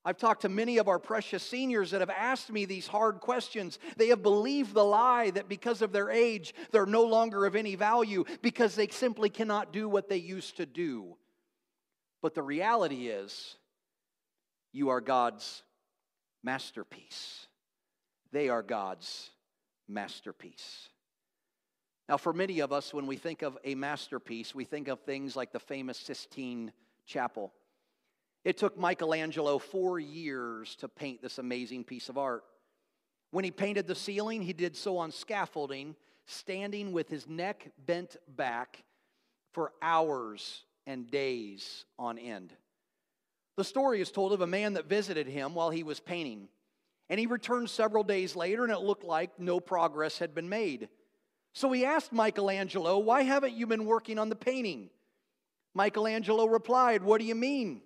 I've 0.04 0.18
talked 0.18 0.42
to 0.42 0.50
many 0.50 0.78
of 0.78 0.88
our 0.88 0.98
precious 0.98 1.44
seniors 1.44 1.92
that 1.92 2.02
have 2.02 2.10
asked 2.10 2.52
me 2.52 2.66
these 2.66 2.88
hard 2.88 3.20
questions. 3.20 3.78
They 3.98 4.08
have 4.08 4.24
believed 4.24 4.74
the 4.74 4.84
lie 4.84 5.30
that 5.32 5.48
because 5.48 5.84
of 5.84 5.92
their 5.92 6.10
age, 6.10 6.56
they're 6.72 6.88
no 6.88 7.04
longer 7.04 7.46
of 7.46 7.56
any 7.56 7.76
value 7.76 8.26
because 8.42 8.74
they 8.74 8.88
simply 8.88 9.30
cannot 9.30 9.72
do 9.72 9.88
what 9.88 10.10
they 10.10 10.18
used 10.18 10.58
to 10.58 10.66
do. 10.66 11.18
But 12.22 12.34
the 12.34 12.42
reality 12.42 13.08
is, 13.08 13.58
you 14.74 14.90
are 14.90 15.02
God's 15.02 15.62
masterpiece. 16.44 17.46
They 18.32 18.50
are 18.50 18.64
God's 18.64 19.30
masterpiece. 19.88 20.88
Now, 22.10 22.18
for 22.18 22.34
many 22.34 22.60
of 22.60 22.74
us, 22.74 22.94
when 22.94 23.06
we 23.06 23.18
think 23.18 23.44
of 23.44 23.58
a 23.64 23.76
masterpiece, 23.76 24.56
we 24.56 24.66
think 24.66 24.88
of 24.88 25.00
things 25.02 25.36
like 25.36 25.52
the 25.52 25.60
famous 25.60 25.98
Sistine 25.98 26.72
Chapel. 27.06 27.54
It 28.44 28.58
took 28.58 28.78
Michelangelo 28.78 29.60
four 29.60 30.00
years 30.00 30.76
to 30.78 30.88
paint 30.88 31.22
this 31.22 31.38
amazing 31.38 31.84
piece 31.84 32.10
of 32.10 32.18
art. 32.18 32.44
When 33.32 33.46
he 33.46 33.52
painted 33.52 33.88
the 33.88 33.96
ceiling, 33.96 34.42
he 34.42 34.54
did 34.54 34.76
so 34.76 34.98
on 34.98 35.12
scaffolding, 35.12 35.96
standing 36.26 36.92
with 36.92 37.10
his 37.10 37.28
neck 37.28 37.72
bent 37.86 38.18
back 38.28 38.84
for 39.54 39.72
hours 39.82 40.64
and 40.88 41.10
days 41.10 41.86
on 42.00 42.18
end. 42.18 42.54
The 43.58 43.64
story 43.64 44.02
is 44.02 44.12
told 44.12 44.34
of 44.34 44.42
a 44.42 44.48
man 44.48 44.74
that 44.74 44.90
visited 44.90 45.28
him 45.28 45.54
while 45.54 45.70
he 45.70 45.84
was 45.84 46.00
painting. 46.00 46.48
And 47.10 47.20
he 47.20 47.26
returned 47.26 47.70
several 47.70 48.04
days 48.04 48.36
later, 48.36 48.64
and 48.64 48.72
it 48.72 48.80
looked 48.80 49.04
like 49.04 49.40
no 49.40 49.60
progress 49.60 50.18
had 50.18 50.34
been 50.34 50.50
made. 50.50 50.90
So 51.54 51.72
he 51.72 51.86
asked 51.86 52.14
Michelangelo, 52.14 52.98
Why 53.00 53.24
haven't 53.24 53.54
you 53.54 53.68
been 53.68 53.86
working 53.86 54.18
on 54.18 54.30
the 54.30 54.36
painting? 54.36 54.90
Michelangelo 55.74 56.46
replied, 56.46 57.04
What 57.04 57.20
do 57.20 57.28
you 57.28 57.36
mean? 57.36 57.82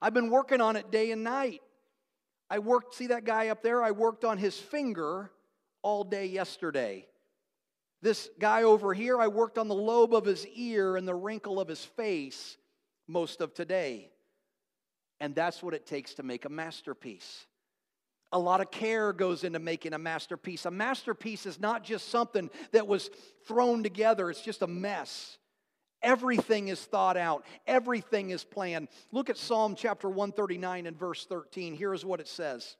I've 0.00 0.14
been 0.14 0.30
working 0.30 0.60
on 0.60 0.76
it 0.76 0.90
day 0.90 1.10
and 1.10 1.24
night. 1.24 1.60
I 2.50 2.60
worked, 2.60 2.94
see 2.94 3.08
that 3.08 3.24
guy 3.24 3.48
up 3.48 3.62
there? 3.62 3.82
I 3.82 3.90
worked 3.90 4.24
on 4.24 4.38
his 4.38 4.58
finger 4.58 5.30
all 5.82 6.04
day 6.04 6.26
yesterday. 6.26 7.06
This 8.00 8.30
guy 8.38 8.62
over 8.62 8.94
here, 8.94 9.20
I 9.20 9.26
worked 9.28 9.58
on 9.58 9.68
the 9.68 9.74
lobe 9.74 10.14
of 10.14 10.24
his 10.24 10.46
ear 10.46 10.96
and 10.96 11.06
the 11.06 11.14
wrinkle 11.14 11.60
of 11.60 11.68
his 11.68 11.84
face 11.84 12.56
most 13.08 13.40
of 13.40 13.54
today. 13.54 14.10
And 15.20 15.34
that's 15.34 15.62
what 15.62 15.74
it 15.74 15.84
takes 15.84 16.14
to 16.14 16.22
make 16.22 16.44
a 16.44 16.48
masterpiece. 16.48 17.46
A 18.30 18.38
lot 18.38 18.60
of 18.60 18.70
care 18.70 19.12
goes 19.12 19.42
into 19.42 19.58
making 19.58 19.94
a 19.94 19.98
masterpiece. 19.98 20.64
A 20.64 20.70
masterpiece 20.70 21.44
is 21.44 21.58
not 21.58 21.82
just 21.82 22.08
something 22.08 22.50
that 22.72 22.86
was 22.86 23.10
thrown 23.46 23.82
together, 23.82 24.30
it's 24.30 24.42
just 24.42 24.62
a 24.62 24.66
mess. 24.66 25.38
Everything 26.02 26.68
is 26.68 26.80
thought 26.80 27.16
out, 27.16 27.44
everything 27.66 28.30
is 28.30 28.44
planned. 28.44 28.88
Look 29.10 29.30
at 29.30 29.36
Psalm 29.36 29.74
chapter 29.74 30.08
139 30.08 30.86
and 30.86 30.98
verse 30.98 31.26
13. 31.26 31.74
Here's 31.74 32.04
what 32.04 32.20
it 32.20 32.28
says 32.28 32.76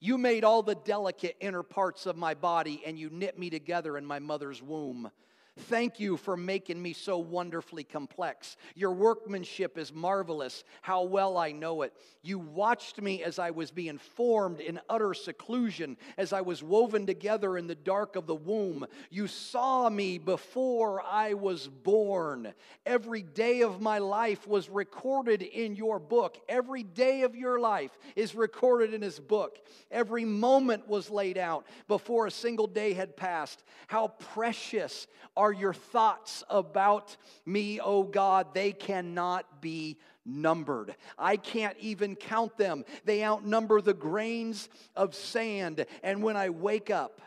You 0.00 0.18
made 0.18 0.44
all 0.44 0.62
the 0.62 0.74
delicate 0.74 1.36
inner 1.40 1.62
parts 1.62 2.06
of 2.06 2.16
my 2.16 2.34
body, 2.34 2.82
and 2.84 2.98
you 2.98 3.10
knit 3.10 3.38
me 3.38 3.50
together 3.50 3.96
in 3.96 4.04
my 4.04 4.18
mother's 4.18 4.62
womb. 4.62 5.10
Thank 5.58 5.98
you 5.98 6.16
for 6.16 6.36
making 6.36 6.80
me 6.80 6.92
so 6.92 7.18
wonderfully 7.18 7.84
complex. 7.84 8.56
Your 8.74 8.92
workmanship 8.92 9.76
is 9.76 9.92
marvelous. 9.92 10.64
How 10.80 11.02
well 11.02 11.36
I 11.36 11.52
know 11.52 11.82
it. 11.82 11.92
You 12.22 12.38
watched 12.38 13.00
me 13.00 13.22
as 13.24 13.38
I 13.38 13.50
was 13.50 13.70
being 13.70 13.98
formed 13.98 14.60
in 14.60 14.80
utter 14.88 15.12
seclusion, 15.12 15.96
as 16.16 16.32
I 16.32 16.40
was 16.40 16.62
woven 16.62 17.04
together 17.06 17.58
in 17.58 17.66
the 17.66 17.74
dark 17.74 18.16
of 18.16 18.26
the 18.26 18.34
womb. 18.34 18.86
You 19.10 19.26
saw 19.26 19.90
me 19.90 20.18
before 20.18 21.02
I 21.02 21.34
was 21.34 21.66
born. 21.68 22.52
Every 22.86 23.22
day 23.22 23.62
of 23.62 23.80
my 23.80 23.98
life 23.98 24.46
was 24.46 24.68
recorded 24.68 25.42
in 25.42 25.74
your 25.74 25.98
book. 25.98 26.38
Every 26.48 26.82
day 26.84 27.22
of 27.22 27.34
your 27.34 27.58
life 27.58 27.98
is 28.14 28.34
recorded 28.34 28.94
in 28.94 29.02
his 29.02 29.18
book. 29.18 29.58
Every 29.90 30.24
moment 30.24 30.88
was 30.88 31.10
laid 31.10 31.38
out 31.38 31.66
before 31.88 32.26
a 32.26 32.30
single 32.30 32.66
day 32.66 32.92
had 32.92 33.16
passed. 33.16 33.64
How 33.88 34.08
precious 34.08 35.06
are 35.40 35.52
your 35.54 35.72
thoughts 35.72 36.44
about 36.50 37.16
me, 37.46 37.80
O 37.80 38.02
God? 38.02 38.52
They 38.52 38.72
cannot 38.72 39.62
be 39.62 39.96
numbered. 40.26 40.94
I 41.18 41.38
can't 41.38 41.78
even 41.78 42.14
count 42.14 42.58
them. 42.58 42.84
They 43.06 43.24
outnumber 43.24 43.80
the 43.80 43.94
grains 43.94 44.68
of 44.94 45.14
sand. 45.14 45.86
And 46.02 46.22
when 46.22 46.36
I 46.36 46.50
wake 46.50 46.90
up, 46.90 47.22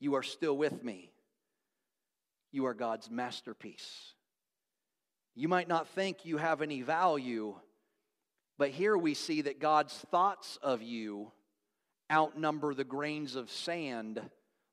you 0.00 0.14
are 0.14 0.22
still 0.22 0.56
with 0.56 0.82
me. 0.82 1.12
You 2.52 2.64
are 2.64 2.74
God's 2.74 3.10
masterpiece. 3.10 4.14
You 5.34 5.48
might 5.48 5.68
not 5.68 5.88
think 5.88 6.24
you 6.24 6.38
have 6.38 6.62
any 6.62 6.80
value, 6.80 7.54
but 8.56 8.70
here 8.70 8.96
we 8.96 9.12
see 9.12 9.42
that 9.42 9.60
God's 9.60 9.92
thoughts 10.10 10.58
of 10.62 10.80
you 10.80 11.32
outnumber 12.10 12.72
the 12.72 12.84
grains 12.84 13.36
of 13.36 13.50
sand 13.50 14.22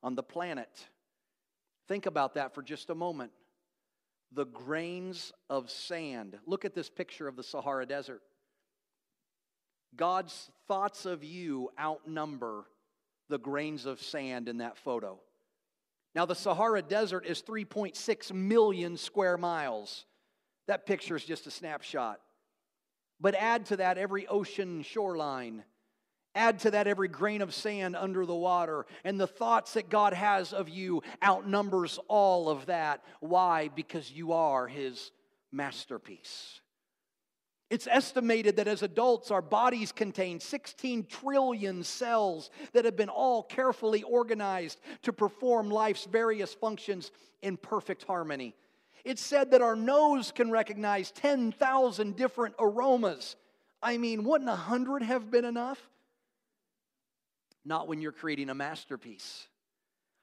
on 0.01 0.15
the 0.15 0.23
planet. 0.23 0.69
Think 1.87 2.05
about 2.05 2.35
that 2.35 2.53
for 2.53 2.61
just 2.61 2.89
a 2.89 2.95
moment. 2.95 3.31
The 4.31 4.45
grains 4.45 5.31
of 5.49 5.69
sand. 5.69 6.37
Look 6.45 6.65
at 6.65 6.73
this 6.73 6.89
picture 6.89 7.27
of 7.27 7.35
the 7.35 7.43
Sahara 7.43 7.85
Desert. 7.85 8.21
God's 9.95 10.49
thoughts 10.67 11.05
of 11.05 11.23
you 11.23 11.69
outnumber 11.79 12.65
the 13.29 13.37
grains 13.37 13.85
of 13.85 14.01
sand 14.01 14.49
in 14.49 14.57
that 14.57 14.77
photo. 14.77 15.19
Now, 16.15 16.25
the 16.25 16.35
Sahara 16.35 16.81
Desert 16.81 17.25
is 17.25 17.41
3.6 17.41 18.31
million 18.33 18.97
square 18.97 19.37
miles. 19.37 20.05
That 20.67 20.85
picture 20.85 21.15
is 21.15 21.25
just 21.25 21.47
a 21.47 21.51
snapshot. 21.51 22.19
But 23.19 23.35
add 23.35 23.67
to 23.67 23.77
that 23.77 23.97
every 23.97 24.27
ocean 24.27 24.83
shoreline, 24.83 25.63
Add 26.35 26.59
to 26.59 26.71
that 26.71 26.87
every 26.87 27.07
grain 27.07 27.41
of 27.41 27.53
sand 27.53 27.95
under 27.95 28.25
the 28.25 28.35
water, 28.35 28.85
and 29.03 29.19
the 29.19 29.27
thoughts 29.27 29.73
that 29.73 29.89
God 29.89 30.13
has 30.13 30.51
of 30.51 30.67
you 30.67 31.03
outnumbers 31.23 31.99
all 32.07 32.49
of 32.49 32.65
that. 32.65 33.03
Why? 33.19 33.69
Because 33.75 34.11
you 34.11 34.33
are 34.33 34.67
His 34.67 35.11
masterpiece. 35.51 36.59
It's 37.69 37.87
estimated 37.87 38.57
that 38.57 38.67
as 38.67 38.83
adults, 38.83 39.31
our 39.31 39.41
bodies 39.41 39.91
contain 39.91 40.39
16 40.39 41.05
trillion 41.05 41.83
cells 41.83 42.51
that 42.73 42.85
have 42.85 42.95
been 42.95 43.09
all 43.09 43.41
carefully 43.41 44.03
organized 44.03 44.79
to 45.01 45.11
perform 45.11 45.71
life's 45.71 46.05
various 46.05 46.53
functions 46.53 47.11
in 47.41 47.57
perfect 47.57 48.03
harmony. 48.03 48.55
It's 49.03 49.23
said 49.23 49.51
that 49.51 49.61
our 49.61 49.75
nose 49.75 50.31
can 50.31 50.51
recognize 50.51 51.11
10,000 51.11 52.15
different 52.15 52.55
aromas. 52.59 53.35
I 53.81 53.97
mean, 53.97 54.23
wouldn't 54.23 54.49
a 54.49 54.55
hundred 54.55 55.01
have 55.01 55.31
been 55.31 55.45
enough? 55.45 55.89
Not 57.65 57.87
when 57.87 58.01
you're 58.01 58.11
creating 58.11 58.49
a 58.49 58.55
masterpiece. 58.55 59.47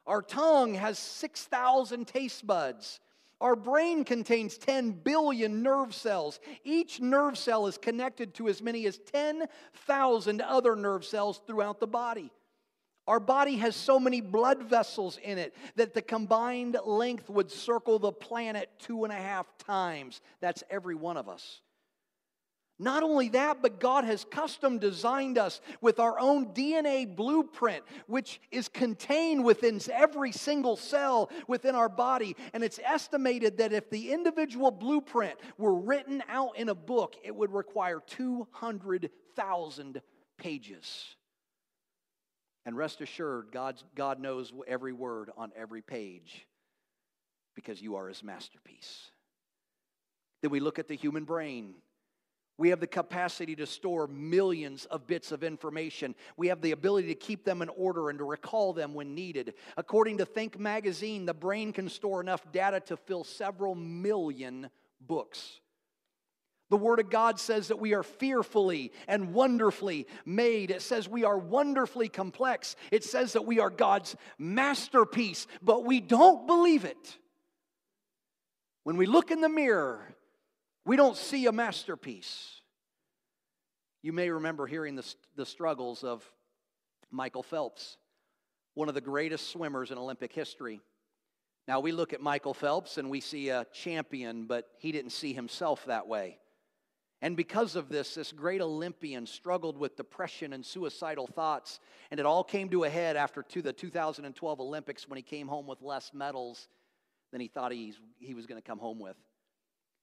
Our 0.07 0.23
tongue 0.23 0.75
has 0.75 0.99
6,000 0.99 2.07
taste 2.07 2.47
buds. 2.47 3.01
Our 3.41 3.57
brain 3.57 4.05
contains 4.05 4.59
10 4.59 4.91
billion 4.91 5.63
nerve 5.63 5.95
cells. 5.95 6.41
Each 6.63 7.01
nerve 7.01 7.39
cell 7.39 7.67
is 7.67 7.79
connected 7.79 8.35
to 8.35 8.49
as 8.49 8.61
many 8.61 8.87
as 8.87 8.99
10,000 9.13 10.41
other 10.43 10.77
nerve 10.77 11.05
cells 11.05 11.41
throughout 11.47 11.81
the 11.81 11.87
body. 11.87 12.31
Our 13.07 13.21
body 13.21 13.57
has 13.57 13.75
so 13.75 13.99
many 13.99 14.21
blood 14.21 14.63
vessels 14.63 15.19
in 15.23 15.39
it 15.39 15.57
that 15.77 15.95
the 15.95 16.03
combined 16.03 16.77
length 16.85 17.31
would 17.31 17.51
circle 17.51 17.99
the 17.99 18.13
planet 18.13 18.69
two 18.79 19.05
and 19.05 19.13
a 19.13 19.17
half 19.17 19.47
times. 19.59 20.21
That's 20.41 20.63
every 20.71 20.95
one 20.95 21.17
of 21.17 21.29
us. 21.29 21.61
Not 22.81 23.03
only 23.03 23.29
that, 23.29 23.61
but 23.61 23.79
God 23.79 24.05
has 24.05 24.25
custom 24.25 24.79
designed 24.79 25.37
us 25.37 25.61
with 25.83 26.01
our 26.01 26.19
own 26.19 26.55
DNA 26.55 27.15
blueprint, 27.15 27.85
which 28.07 28.41
is 28.51 28.69
contained 28.69 29.45
within 29.45 29.79
every 29.93 30.33
single 30.33 30.79
cell 30.79 31.31
within 31.47 31.75
our 31.75 31.91
body. 31.91 32.37
And 32.55 32.65
it's 32.65 32.81
estimated 32.83 33.59
that 33.59 33.75
if 33.75 33.91
the 33.91 34.11
individual 34.11 34.71
blueprint 34.71 35.39
were 35.59 35.75
written 35.75 36.23
out 36.31 36.57
in 36.57 36.71
a 36.71 36.75
book, 36.75 37.17
it 37.23 37.37
would 37.37 37.53
require 37.53 38.01
200,000 38.07 40.01
pages. 40.39 41.17
And 42.65 42.79
rest 42.79 43.03
assured, 43.03 43.49
God's, 43.53 43.85
God 43.95 44.21
knows 44.21 44.55
every 44.67 44.95
word 44.95 45.31
on 45.37 45.53
every 45.55 45.83
page 45.83 46.47
because 47.55 47.83
you 47.83 47.97
are 47.97 48.09
his 48.09 48.25
masterpiece. 48.25 49.11
Then 50.41 50.51
we 50.51 50.61
look 50.61 50.79
at 50.79 50.89
the 50.89 50.97
human 50.97 51.25
brain. 51.25 51.75
We 52.61 52.69
have 52.69 52.81
the 52.81 52.87
capacity 52.87 53.57
to 53.57 53.65
store 53.65 54.07
millions 54.07 54.85
of 54.85 55.07
bits 55.07 55.33
of 55.33 55.43
information. 55.43 56.15
We 56.37 56.49
have 56.49 56.61
the 56.61 56.73
ability 56.73 57.09
to 57.09 57.15
keep 57.15 57.43
them 57.43 57.63
in 57.63 57.71
order 57.71 58.11
and 58.11 58.19
to 58.19 58.25
recall 58.27 58.75
them 58.75 58.93
when 58.93 59.15
needed. 59.15 59.55
According 59.79 60.19
to 60.19 60.27
Think 60.27 60.59
magazine, 60.59 61.25
the 61.25 61.33
brain 61.33 61.73
can 61.73 61.89
store 61.89 62.21
enough 62.21 62.53
data 62.53 62.81
to 62.81 62.99
fill 62.99 63.25
several 63.25 63.75
million 63.75 64.69
books. 65.01 65.59
The 66.69 66.77
Word 66.77 67.01
of 67.01 67.09
God 67.09 67.41
says 67.41 67.69
that 67.69 67.79
we 67.79 67.95
are 67.95 68.03
fearfully 68.03 68.93
and 69.09 69.33
wonderfully 69.33 70.07
made. 70.27 70.71
It 70.71 70.83
says 70.83 71.09
we 71.09 71.25
are 71.25 71.39
wonderfully 71.39 72.11
complex. 72.11 72.77
It 72.93 73.05
says 73.05 73.33
that 73.33 73.47
we 73.47 73.59
are 73.59 73.71
God's 73.71 74.17
masterpiece, 74.37 75.47
but 75.63 75.87
we 75.87 75.99
don't 75.99 76.47
believe 76.47 76.85
it. 76.85 77.17
When 78.85 78.99
we 78.99 79.07
look 79.07 79.31
in 79.31 79.41
the 79.41 79.49
mirror, 79.49 80.15
we 80.85 80.97
don't 80.97 81.17
see 81.17 81.47
a 81.47 81.53
masterpiece. 81.53 82.61
You 84.03 84.13
may 84.13 84.31
remember 84.31 84.67
hearing 84.67 84.97
the, 84.97 85.15
the 85.37 85.47
struggles 85.47 86.05
of 86.05 86.25
Michael 87.11 87.43
Phelps, 87.43 87.99
one 88.75 88.89
of 88.89 88.95
the 88.95 89.01
greatest 89.01 89.51
swimmers 89.51 89.91
in 89.91 89.99
Olympic 89.99 90.33
history. 90.33 90.81
Now, 91.69 91.81
we 91.81 91.93
look 91.93 92.13
at 92.13 92.21
Michael 92.21 92.55
Phelps 92.55 92.99
and 92.99 93.11
we 93.11 93.21
see 93.21 93.51
a 93.51 93.67
champion, 93.73 94.47
but 94.47 94.69
he 94.79 94.91
didn't 94.91 95.11
see 95.11 95.33
himself 95.33 95.85
that 95.85 96.07
way. 96.07 96.39
And 97.23 97.37
because 97.37 97.77
of 97.77 97.91
this, 97.91 98.15
this 98.15 98.33
great 98.33 98.63
Olympian 98.63 99.27
struggled 99.27 99.77
with 99.77 99.97
depression 99.97 100.55
and 100.55 100.65
suicidal 100.65 101.27
thoughts. 101.27 101.79
And 102.11 102.19
it 102.19 102.25
all 102.25 102.43
came 102.43 102.71
to 102.71 102.85
a 102.85 102.89
head 102.89 103.17
after 103.17 103.43
to 103.43 103.61
the 103.61 103.75
2012 103.75 104.61
Olympics 104.61 105.07
when 105.07 105.19
he 105.19 105.23
came 105.23 105.47
home 105.47 105.67
with 105.67 105.83
less 105.83 106.13
medals 106.15 106.69
than 107.31 107.41
he 107.43 107.49
thought 107.49 107.73
he, 107.73 107.93
he 108.19 108.33
was 108.33 108.47
going 108.47 108.61
to 108.61 108.67
come 108.67 108.79
home 108.79 108.99
with. 108.99 109.17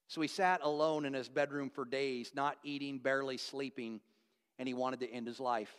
So 0.08 0.22
he 0.22 0.28
sat 0.28 0.60
alone 0.62 1.04
in 1.04 1.12
his 1.12 1.28
bedroom 1.28 1.70
for 1.70 1.84
days, 1.84 2.32
not 2.34 2.56
eating, 2.64 2.98
barely 2.98 3.36
sleeping, 3.36 4.00
and 4.58 4.66
he 4.66 4.74
wanted 4.74 5.00
to 5.00 5.10
end 5.10 5.26
his 5.26 5.38
life. 5.38 5.72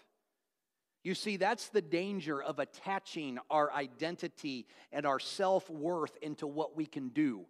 You 1.04 1.16
see, 1.16 1.38
that's 1.38 1.70
the 1.70 1.82
danger 1.82 2.42
of 2.42 2.60
attaching 2.60 3.40
our 3.50 3.72
identity 3.72 4.68
and 4.92 5.06
our 5.06 5.20
self 5.20 5.70
worth 5.70 6.16
into 6.22 6.46
what 6.46 6.76
we 6.76 6.86
can 6.86 7.10
do. 7.10 7.46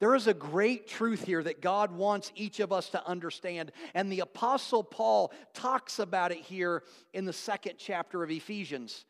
There 0.00 0.16
is 0.16 0.26
a 0.26 0.34
great 0.34 0.88
truth 0.88 1.24
here 1.24 1.44
that 1.44 1.62
God 1.62 1.92
wants 1.92 2.32
each 2.34 2.58
of 2.58 2.72
us 2.72 2.88
to 2.90 3.06
understand. 3.06 3.70
And 3.94 4.10
the 4.10 4.20
Apostle 4.20 4.82
Paul 4.82 5.32
talks 5.54 6.00
about 6.00 6.32
it 6.32 6.38
here 6.38 6.82
in 7.14 7.24
the 7.24 7.32
second 7.32 7.74
chapter 7.78 8.24
of 8.24 8.30
Ephesians. 8.30 9.04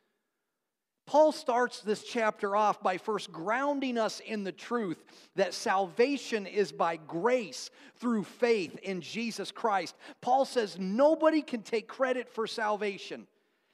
Paul 1.13 1.33
starts 1.33 1.81
this 1.81 2.05
chapter 2.05 2.57
off 2.57 2.83
by 2.83 2.97
first 2.97 3.31
grounding 3.31 3.99
us 3.99 4.21
in 4.21 4.45
the 4.45 4.51
truth 4.51 5.05
that 5.37 5.53
salvation 5.53 6.47
is 6.47 6.73
by 6.73 6.97
grace 6.97 7.69
through 7.97 8.25
faith 8.25 8.79
in 8.83 9.03
Jesus 9.03 9.53
Christ. 9.53 9.95
Paul 10.23 10.47
says 10.47 10.79
nobody 10.79 11.43
can 11.43 11.61
take 11.61 11.87
credit 11.87 12.31
for 12.31 12.47
salvation. 12.47 13.27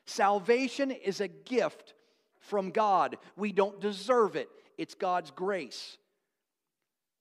Salvation 0.04 0.90
is 0.90 1.20
a 1.20 1.28
gift 1.28 1.94
from 2.40 2.72
God. 2.72 3.16
We 3.36 3.52
don't 3.52 3.80
deserve 3.80 4.34
it, 4.34 4.48
it's 4.76 4.96
God's 4.96 5.30
grace. 5.30 5.96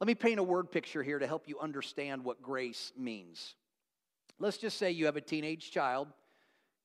Let 0.02 0.08
me 0.08 0.16
paint 0.16 0.40
a 0.40 0.44
word 0.44 0.72
picture 0.72 1.04
here 1.04 1.20
to 1.20 1.28
help 1.28 1.48
you 1.48 1.60
understand 1.60 2.24
what 2.24 2.42
grace 2.42 2.92
means. 2.98 3.54
Let's 4.40 4.58
just 4.58 4.80
say 4.80 4.90
you 4.90 5.06
have 5.06 5.16
a 5.16 5.22
teenage 5.22 5.70
child, 5.70 6.08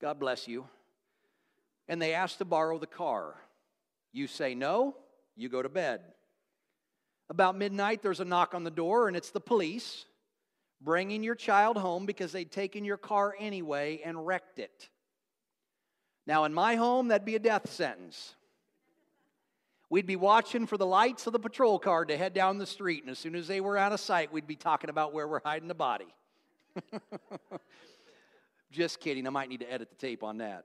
God 0.03 0.21
bless 0.21 0.47
you, 0.47 0.67
and 1.89 2.01
they 2.01 2.15
ask 2.15 2.39
to 2.39 2.45
borrow 2.45 2.79
the 2.79 2.87
car. 2.87 3.35
You 4.13 4.27
say 4.27 4.55
no, 4.55 4.97
you 5.37 5.49
go 5.49 5.63
to 5.63 5.69
bed. 5.69 6.01
About 7.31 7.57
midnight, 7.57 8.03
there's 8.03 8.21
a 8.21 8.25
knock 8.25 8.55
on 8.55 8.65
the 8.65 8.71
door, 8.71 9.09
and 9.09 9.17
it's 9.17 9.31
the 9.31 9.41
police 9.41 10.05
bringing 10.81 11.23
your 11.23 11.35
child 11.35 11.77
home 11.77 12.07
because 12.07 12.33
they'd 12.33 12.51
taken 12.51 12.85
your 12.85 12.97
car 12.97 13.35
anyway 13.39 14.01
and 14.05 14.27
wrecked 14.27 14.59
it. 14.59 14.91
Now, 16.27 16.45
in 16.45 16.55
my 16.55 16.77
home, 16.77 17.09
that'd 17.09 17.25
be 17.25 17.37
a 17.37 17.41
death 17.41 17.71
sentence. 17.71 18.35
We'd 19.91 20.07
be 20.07 20.17
watching 20.17 20.67
for 20.67 20.77
the 20.77 20.87
lights 20.87 21.27
of 21.27 21.33
the 21.33 21.39
patrol 21.39 21.79
car 21.79 22.05
to 22.05 22.17
head 22.17 22.33
down 22.33 22.59
the 22.59 22.67
street, 22.67 23.03
and 23.03 23.11
as 23.11 23.19
soon 23.19 23.35
as 23.35 23.47
they 23.47 23.61
were 23.61 23.77
out 23.77 23.93
of 23.93 24.01
sight, 24.01 24.33
we'd 24.33 24.47
be 24.47 24.57
talking 24.57 24.91
about 24.91 25.13
where 25.13 25.29
we're 25.29 25.43
hiding 25.45 25.69
the 25.69 25.75
body. 25.75 26.07
Just 28.71 29.01
kidding, 29.01 29.27
I 29.27 29.31
might 29.31 29.49
need 29.49 29.61
to 29.61 29.71
edit 29.71 29.91
the 29.91 29.97
tape 29.97 30.23
on 30.23 30.39
that. 30.39 30.65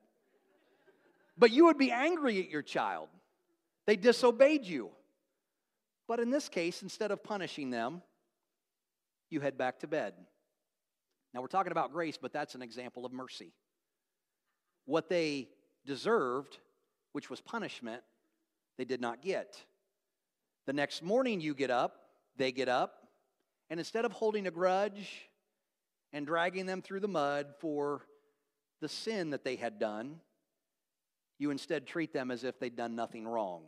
But 1.38 1.51
you 1.51 1.65
would 1.65 1.77
be 1.77 1.91
angry 1.91 2.39
at 2.41 2.50
your 2.50 2.62
child. 2.62 3.10
They 3.86 3.96
disobeyed 3.96 4.65
you. 4.65 4.90
But 6.07 6.20
in 6.20 6.29
this 6.29 6.50
case, 6.50 6.81
instead 6.81 7.11
of 7.11 7.24
punishing 7.24 7.70
them, 7.70 8.01
you 9.29 9.42
head 9.42 9.57
back 9.57 9.79
to 9.79 9.88
bed. 9.88 10.14
Now, 11.33 11.42
we're 11.42 11.48
talking 11.48 11.72
about 11.72 11.92
grace, 11.92 12.18
but 12.20 12.33
that's 12.33 12.55
an 12.55 12.61
example 12.61 13.05
of 13.05 13.11
mercy. 13.11 13.53
What 14.85 15.09
they 15.09 15.50
deserved, 15.85 16.57
which 17.11 17.29
was 17.29 17.42
punishment, 17.42 18.01
they 18.77 18.85
did 18.85 19.01
not 19.01 19.22
get. 19.22 19.64
The 20.66 20.74
next 20.74 21.03
morning, 21.03 21.42
you 21.42 21.53
get 21.53 21.70
up, 21.70 22.00
they 22.38 22.51
get 22.51 22.70
up, 22.70 23.07
and 23.70 23.79
instead 23.79 24.05
of 24.05 24.14
holding 24.14 24.48
a 24.48 24.51
grudge 24.51 25.29
and 26.14 26.25
dragging 26.25 26.66
them 26.66 26.81
through 26.81 27.01
the 27.01 27.07
mud 27.07 27.48
for 27.59 28.01
the 28.79 28.90
sin 28.90 29.31
that 29.31 29.44
they 29.44 29.57
had 29.57 29.79
done, 29.79 30.22
you 31.39 31.51
instead 31.51 31.85
treat 31.85 32.13
them 32.13 32.31
as 32.31 32.43
if 32.43 32.59
they'd 32.59 32.75
done 32.75 32.95
nothing 32.95 33.27
wrong. 33.27 33.63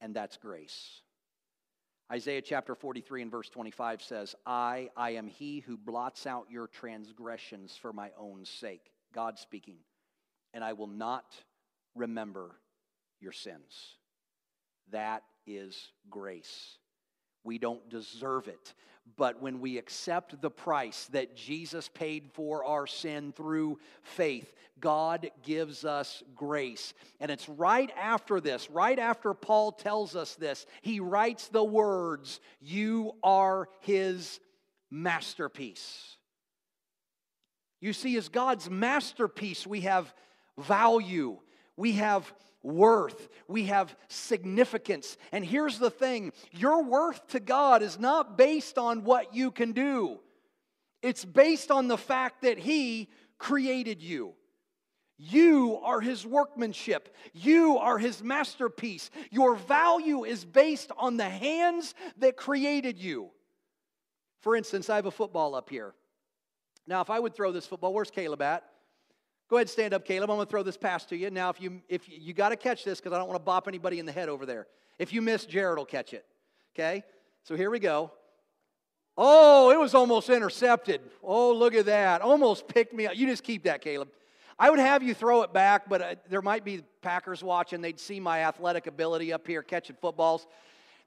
And 0.00 0.14
that's 0.14 0.36
grace. 0.36 1.02
Isaiah 2.12 2.42
chapter 2.42 2.74
43 2.74 3.22
and 3.22 3.30
verse 3.30 3.48
25 3.48 4.02
says, 4.02 4.34
I, 4.44 4.90
I 4.96 5.10
am 5.10 5.28
he 5.28 5.60
who 5.60 5.76
blots 5.76 6.26
out 6.26 6.46
your 6.50 6.66
transgressions 6.66 7.78
for 7.80 7.92
my 7.92 8.10
own 8.18 8.44
sake. 8.44 8.90
God 9.14 9.38
speaking. 9.38 9.76
And 10.52 10.64
I 10.64 10.72
will 10.72 10.88
not 10.88 11.32
remember 11.94 12.56
your 13.20 13.32
sins. 13.32 13.96
That 14.90 15.22
is 15.46 15.92
grace. 16.08 16.78
We 17.44 17.58
don't 17.58 17.88
deserve 17.88 18.48
it. 18.48 18.74
But 19.16 19.42
when 19.42 19.60
we 19.60 19.78
accept 19.78 20.40
the 20.40 20.50
price 20.50 21.06
that 21.12 21.36
Jesus 21.36 21.88
paid 21.88 22.30
for 22.32 22.64
our 22.64 22.86
sin 22.86 23.32
through 23.32 23.78
faith, 24.02 24.52
God 24.78 25.30
gives 25.42 25.84
us 25.84 26.22
grace. 26.34 26.94
And 27.18 27.30
it's 27.30 27.48
right 27.48 27.90
after 28.00 28.40
this, 28.40 28.70
right 28.70 28.98
after 28.98 29.34
Paul 29.34 29.72
tells 29.72 30.16
us 30.16 30.34
this, 30.36 30.64
he 30.82 31.00
writes 31.00 31.48
the 31.48 31.64
words, 31.64 32.40
You 32.60 33.12
are 33.22 33.68
his 33.80 34.40
masterpiece. 34.90 36.16
You 37.80 37.92
see, 37.92 38.16
as 38.16 38.28
God's 38.28 38.68
masterpiece, 38.68 39.66
we 39.66 39.82
have 39.82 40.12
value, 40.58 41.38
we 41.76 41.92
have 41.92 42.32
worth, 42.62 43.28
we 43.48 43.66
have 43.66 43.94
significance. 44.08 45.16
And 45.32 45.44
here's 45.44 45.78
the 45.78 45.90
thing 45.90 46.32
your 46.52 46.82
worth 46.82 47.26
to 47.28 47.40
God 47.40 47.82
is 47.82 47.98
not 47.98 48.36
based 48.36 48.78
on 48.78 49.04
what 49.04 49.34
you 49.34 49.50
can 49.50 49.72
do, 49.72 50.20
it's 51.02 51.24
based 51.24 51.70
on 51.70 51.88
the 51.88 51.98
fact 51.98 52.42
that 52.42 52.58
He 52.58 53.08
created 53.38 54.02
you. 54.02 54.34
You 55.22 55.78
are 55.82 56.00
his 56.00 56.24
workmanship. 56.24 57.14
You 57.34 57.76
are 57.76 57.98
his 57.98 58.22
masterpiece. 58.22 59.10
Your 59.30 59.54
value 59.54 60.24
is 60.24 60.46
based 60.46 60.90
on 60.96 61.18
the 61.18 61.28
hands 61.28 61.94
that 62.16 62.38
created 62.38 62.98
you. 62.98 63.28
For 64.40 64.56
instance, 64.56 64.88
I 64.88 64.96
have 64.96 65.04
a 65.04 65.10
football 65.10 65.54
up 65.54 65.68
here. 65.68 65.92
Now, 66.86 67.02
if 67.02 67.10
I 67.10 67.20
would 67.20 67.34
throw 67.34 67.52
this 67.52 67.66
football, 67.66 67.92
where's 67.92 68.10
Caleb 68.10 68.40
at? 68.40 68.64
Go 69.50 69.56
ahead, 69.56 69.68
stand 69.68 69.92
up, 69.92 70.04
Caleb. 70.04 70.30
I'm 70.30 70.36
going 70.36 70.46
to 70.46 70.50
throw 70.50 70.62
this 70.62 70.76
pass 70.76 71.04
to 71.06 71.16
you. 71.16 71.28
Now, 71.28 71.50
if 71.50 71.60
you 71.60 71.82
if 71.88 72.08
you, 72.08 72.18
you 72.20 72.32
got 72.32 72.50
to 72.50 72.56
catch 72.56 72.84
this 72.84 73.00
because 73.00 73.12
I 73.12 73.18
don't 73.18 73.26
want 73.26 73.40
to 73.40 73.44
bop 73.44 73.66
anybody 73.66 73.98
in 73.98 74.06
the 74.06 74.12
head 74.12 74.28
over 74.28 74.46
there. 74.46 74.68
If 74.96 75.12
you 75.12 75.20
miss, 75.20 75.44
Jared 75.44 75.76
will 75.76 75.84
catch 75.84 76.14
it. 76.14 76.24
Okay. 76.72 77.02
So 77.42 77.56
here 77.56 77.68
we 77.68 77.80
go. 77.80 78.12
Oh, 79.18 79.72
it 79.72 79.78
was 79.78 79.92
almost 79.92 80.30
intercepted. 80.30 81.00
Oh, 81.20 81.52
look 81.52 81.74
at 81.74 81.86
that. 81.86 82.22
Almost 82.22 82.68
picked 82.68 82.94
me 82.94 83.08
up. 83.08 83.16
You 83.16 83.26
just 83.26 83.42
keep 83.42 83.64
that, 83.64 83.82
Caleb. 83.82 84.10
I 84.56 84.70
would 84.70 84.78
have 84.78 85.02
you 85.02 85.14
throw 85.14 85.42
it 85.42 85.52
back, 85.52 85.88
but 85.88 86.00
uh, 86.00 86.14
there 86.28 86.42
might 86.42 86.64
be 86.64 86.84
Packers 87.02 87.42
watching. 87.42 87.80
They'd 87.80 87.98
see 87.98 88.20
my 88.20 88.44
athletic 88.44 88.86
ability 88.86 89.32
up 89.32 89.48
here 89.48 89.64
catching 89.64 89.96
footballs. 90.00 90.46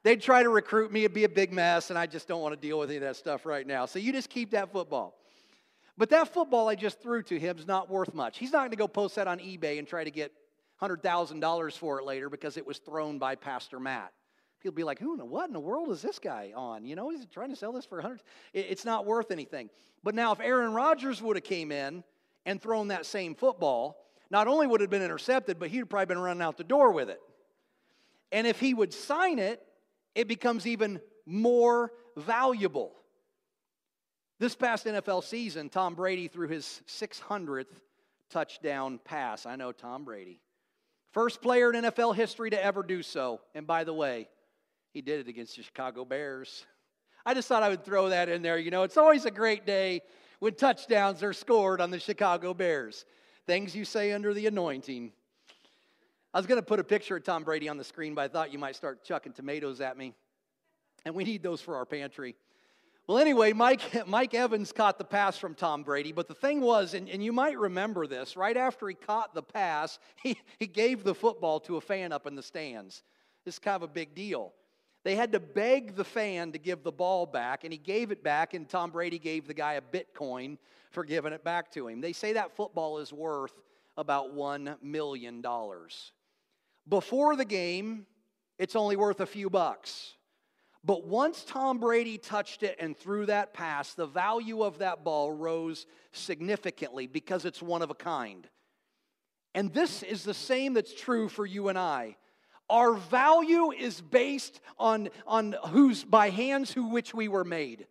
They'd 0.02 0.20
try 0.20 0.42
to 0.42 0.50
recruit 0.50 0.92
me. 0.92 1.04
It'd 1.04 1.14
be 1.14 1.24
a 1.24 1.30
big 1.30 1.50
mess, 1.50 1.88
and 1.88 1.98
I 1.98 2.06
just 2.06 2.28
don't 2.28 2.42
want 2.42 2.54
to 2.54 2.60
deal 2.60 2.78
with 2.78 2.90
any 2.90 2.98
of 2.98 3.04
that 3.04 3.16
stuff 3.16 3.46
right 3.46 3.66
now. 3.66 3.86
So 3.86 3.98
you 3.98 4.12
just 4.12 4.28
keep 4.28 4.50
that 4.50 4.70
football. 4.70 5.14
But 5.96 6.10
that 6.10 6.32
football 6.32 6.68
I 6.68 6.74
just 6.74 7.00
threw 7.00 7.22
to 7.24 7.38
him 7.38 7.58
is 7.58 7.66
not 7.66 7.88
worth 7.88 8.14
much. 8.14 8.38
He's 8.38 8.52
not 8.52 8.60
going 8.60 8.70
to 8.70 8.76
go 8.76 8.88
post 8.88 9.14
that 9.16 9.28
on 9.28 9.38
eBay 9.38 9.78
and 9.78 9.86
try 9.86 10.02
to 10.02 10.10
get 10.10 10.32
$100,000 10.82 11.78
for 11.78 12.00
it 12.00 12.04
later 12.04 12.28
because 12.28 12.56
it 12.56 12.66
was 12.66 12.78
thrown 12.78 13.18
by 13.18 13.36
Pastor 13.36 13.78
Matt. 13.78 14.12
People 14.60 14.74
be 14.74 14.84
like, 14.84 14.98
who 14.98 15.12
in 15.12 15.18
the, 15.18 15.24
what 15.24 15.46
in 15.46 15.52
the 15.52 15.60
world 15.60 15.90
is 15.90 16.02
this 16.02 16.18
guy 16.18 16.52
on? 16.56 16.84
You 16.84 16.96
know, 16.96 17.10
he's 17.10 17.26
trying 17.26 17.50
to 17.50 17.56
sell 17.56 17.72
this 17.72 17.84
for 17.84 17.98
100 17.98 18.20
It's 18.52 18.84
not 18.84 19.06
worth 19.06 19.30
anything. 19.30 19.70
But 20.02 20.14
now 20.14 20.32
if 20.32 20.40
Aaron 20.40 20.72
Rodgers 20.72 21.22
would 21.22 21.36
have 21.36 21.44
came 21.44 21.70
in 21.70 22.02
and 22.46 22.60
thrown 22.60 22.88
that 22.88 23.06
same 23.06 23.34
football, 23.34 23.98
not 24.30 24.48
only 24.48 24.66
would 24.66 24.80
it 24.80 24.84
have 24.84 24.90
been 24.90 25.02
intercepted, 25.02 25.58
but 25.58 25.68
he'd 25.68 25.78
have 25.78 25.88
probably 25.88 26.06
been 26.06 26.18
running 26.18 26.42
out 26.42 26.56
the 26.56 26.64
door 26.64 26.92
with 26.92 27.10
it. 27.10 27.20
And 28.32 28.46
if 28.46 28.58
he 28.58 28.74
would 28.74 28.92
sign 28.92 29.38
it, 29.38 29.62
it 30.14 30.26
becomes 30.26 30.66
even 30.66 31.00
more 31.26 31.92
valuable. 32.16 32.92
This 34.40 34.56
past 34.56 34.86
NFL 34.86 35.22
season, 35.22 35.68
Tom 35.68 35.94
Brady 35.94 36.28
threw 36.28 36.48
his 36.48 36.82
600th 36.88 37.66
touchdown 38.30 38.98
pass. 39.04 39.46
I 39.46 39.56
know 39.56 39.70
Tom 39.70 40.04
Brady. 40.04 40.40
First 41.12 41.40
player 41.40 41.72
in 41.72 41.84
NFL 41.84 42.16
history 42.16 42.50
to 42.50 42.62
ever 42.62 42.82
do 42.82 43.02
so. 43.02 43.40
And 43.54 43.66
by 43.66 43.84
the 43.84 43.94
way, 43.94 44.28
he 44.92 45.00
did 45.00 45.20
it 45.20 45.28
against 45.28 45.56
the 45.56 45.62
Chicago 45.62 46.04
Bears. 46.04 46.66
I 47.24 47.34
just 47.34 47.46
thought 47.46 47.62
I 47.62 47.68
would 47.68 47.84
throw 47.84 48.08
that 48.08 48.28
in 48.28 48.42
there. 48.42 48.58
You 48.58 48.72
know, 48.72 48.82
it's 48.82 48.96
always 48.96 49.24
a 49.24 49.30
great 49.30 49.66
day 49.66 50.02
when 50.40 50.54
touchdowns 50.54 51.22
are 51.22 51.32
scored 51.32 51.80
on 51.80 51.90
the 51.90 52.00
Chicago 52.00 52.52
Bears. 52.52 53.04
Things 53.46 53.76
you 53.76 53.84
say 53.84 54.12
under 54.12 54.34
the 54.34 54.46
anointing. 54.46 55.12
I 56.32 56.38
was 56.38 56.46
going 56.46 56.60
to 56.60 56.66
put 56.66 56.80
a 56.80 56.84
picture 56.84 57.16
of 57.16 57.22
Tom 57.22 57.44
Brady 57.44 57.68
on 57.68 57.76
the 57.76 57.84
screen, 57.84 58.14
but 58.14 58.22
I 58.22 58.28
thought 58.28 58.52
you 58.52 58.58
might 58.58 58.74
start 58.74 59.04
chucking 59.04 59.34
tomatoes 59.34 59.80
at 59.80 59.96
me. 59.96 60.14
And 61.04 61.14
we 61.14 61.22
need 61.22 61.42
those 61.42 61.60
for 61.60 61.76
our 61.76 61.86
pantry. 61.86 62.34
Well, 63.06 63.18
anyway, 63.18 63.52
Mike, 63.52 63.82
Mike 64.06 64.32
Evans 64.32 64.72
caught 64.72 64.96
the 64.96 65.04
pass 65.04 65.36
from 65.36 65.54
Tom 65.54 65.82
Brady, 65.82 66.12
but 66.12 66.26
the 66.26 66.34
thing 66.34 66.60
was, 66.62 66.94
and, 66.94 67.08
and 67.08 67.22
you 67.22 67.32
might 67.32 67.58
remember 67.58 68.06
this, 68.06 68.36
right 68.36 68.56
after 68.56 68.88
he 68.88 68.94
caught 68.94 69.34
the 69.34 69.42
pass, 69.42 69.98
he, 70.22 70.38
he 70.58 70.66
gave 70.66 71.04
the 71.04 71.14
football 71.14 71.60
to 71.60 71.76
a 71.76 71.80
fan 71.80 72.12
up 72.12 72.26
in 72.26 72.34
the 72.34 72.42
stands. 72.42 73.02
This 73.44 73.56
is 73.56 73.58
kind 73.58 73.76
of 73.76 73.82
a 73.82 73.88
big 73.88 74.14
deal. 74.14 74.52
They 75.02 75.16
had 75.16 75.32
to 75.32 75.40
beg 75.40 75.96
the 75.96 76.04
fan 76.04 76.52
to 76.52 76.58
give 76.58 76.82
the 76.82 76.92
ball 76.92 77.26
back, 77.26 77.64
and 77.64 77.72
he 77.72 77.78
gave 77.78 78.10
it 78.10 78.22
back, 78.22 78.54
and 78.54 78.66
Tom 78.66 78.90
Brady 78.90 79.18
gave 79.18 79.46
the 79.46 79.52
guy 79.52 79.74
a 79.74 79.82
Bitcoin 79.82 80.56
for 80.90 81.04
giving 81.04 81.34
it 81.34 81.44
back 81.44 81.70
to 81.72 81.88
him. 81.88 82.00
They 82.00 82.14
say 82.14 82.32
that 82.32 82.56
football 82.56 82.98
is 82.98 83.12
worth 83.12 83.52
about 83.98 84.34
$1 84.34 84.82
million. 84.82 85.44
Before 86.88 87.36
the 87.36 87.44
game, 87.44 88.06
it's 88.58 88.74
only 88.74 88.96
worth 88.96 89.20
a 89.20 89.26
few 89.26 89.50
bucks. 89.50 90.13
But 90.84 91.06
once 91.06 91.44
Tom 91.44 91.78
Brady 91.78 92.18
touched 92.18 92.62
it 92.62 92.76
and 92.78 92.96
threw 92.96 93.26
that 93.26 93.54
pass, 93.54 93.94
the 93.94 94.06
value 94.06 94.62
of 94.62 94.78
that 94.78 95.02
ball 95.02 95.32
rose 95.32 95.86
significantly 96.12 97.06
because 97.06 97.46
it's 97.46 97.62
one 97.62 97.80
of 97.80 97.90
a 97.90 97.94
kind. 97.94 98.46
And 99.54 99.72
this 99.72 100.02
is 100.02 100.24
the 100.24 100.34
same 100.34 100.74
that's 100.74 100.94
true 100.94 101.28
for 101.28 101.46
you 101.46 101.68
and 101.68 101.78
I. 101.78 102.16
Our 102.68 102.94
value 102.94 103.72
is 103.72 104.00
based 104.00 104.60
on, 104.78 105.08
on 105.26 105.54
whose 105.68 106.04
by 106.04 106.30
hands 106.30 106.72
who 106.72 106.88
which 106.88 107.14
we 107.14 107.28
were 107.28 107.44
made. 107.44 107.86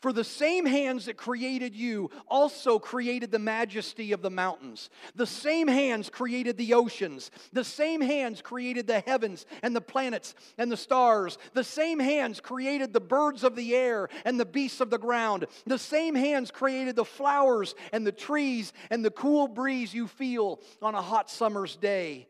For 0.00 0.12
the 0.12 0.22
same 0.22 0.64
hands 0.64 1.06
that 1.06 1.16
created 1.16 1.74
you 1.74 2.10
also 2.28 2.78
created 2.78 3.32
the 3.32 3.40
majesty 3.40 4.12
of 4.12 4.22
the 4.22 4.30
mountains. 4.30 4.90
The 5.16 5.26
same 5.26 5.66
hands 5.66 6.08
created 6.08 6.56
the 6.56 6.74
oceans. 6.74 7.32
The 7.52 7.64
same 7.64 8.00
hands 8.00 8.40
created 8.40 8.86
the 8.86 9.00
heavens 9.00 9.44
and 9.60 9.74
the 9.74 9.80
planets 9.80 10.36
and 10.56 10.70
the 10.70 10.76
stars. 10.76 11.36
The 11.52 11.64
same 11.64 11.98
hands 11.98 12.38
created 12.38 12.92
the 12.92 13.00
birds 13.00 13.42
of 13.42 13.56
the 13.56 13.74
air 13.74 14.08
and 14.24 14.38
the 14.38 14.46
beasts 14.46 14.80
of 14.80 14.90
the 14.90 14.98
ground. 14.98 15.46
The 15.66 15.78
same 15.78 16.14
hands 16.14 16.52
created 16.52 16.94
the 16.94 17.04
flowers 17.04 17.74
and 17.92 18.06
the 18.06 18.12
trees 18.12 18.72
and 18.90 19.04
the 19.04 19.10
cool 19.10 19.48
breeze 19.48 19.92
you 19.92 20.06
feel 20.06 20.60
on 20.80 20.94
a 20.94 21.02
hot 21.02 21.28
summer's 21.28 21.74
day. 21.74 22.28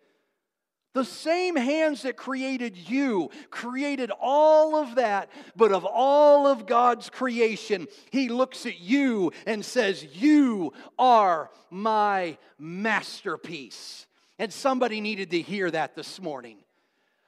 The 0.95 1.05
same 1.05 1.55
hands 1.55 2.03
that 2.03 2.17
created 2.17 2.77
you 2.77 3.31
created 3.51 4.11
all 4.11 4.75
of 4.75 4.95
that, 4.95 5.31
but 5.55 5.71
of 5.71 5.85
all 5.85 6.47
of 6.47 6.67
God's 6.67 7.11
creation, 7.11 7.89
He 8.11 8.29
looks 8.29 8.65
at 8.65 8.81
you 8.81 9.33
and 9.47 9.65
says, 9.65 10.03
You 10.03 10.73
are 10.99 11.51
my 11.71 12.39
masterpiece. 12.59 14.07
And 14.39 14.53
somebody 14.53 15.01
needed 15.01 15.31
to 15.33 15.43
hear 15.43 15.71
that 15.71 15.95
this 15.95 16.21
morning. 16.21 16.59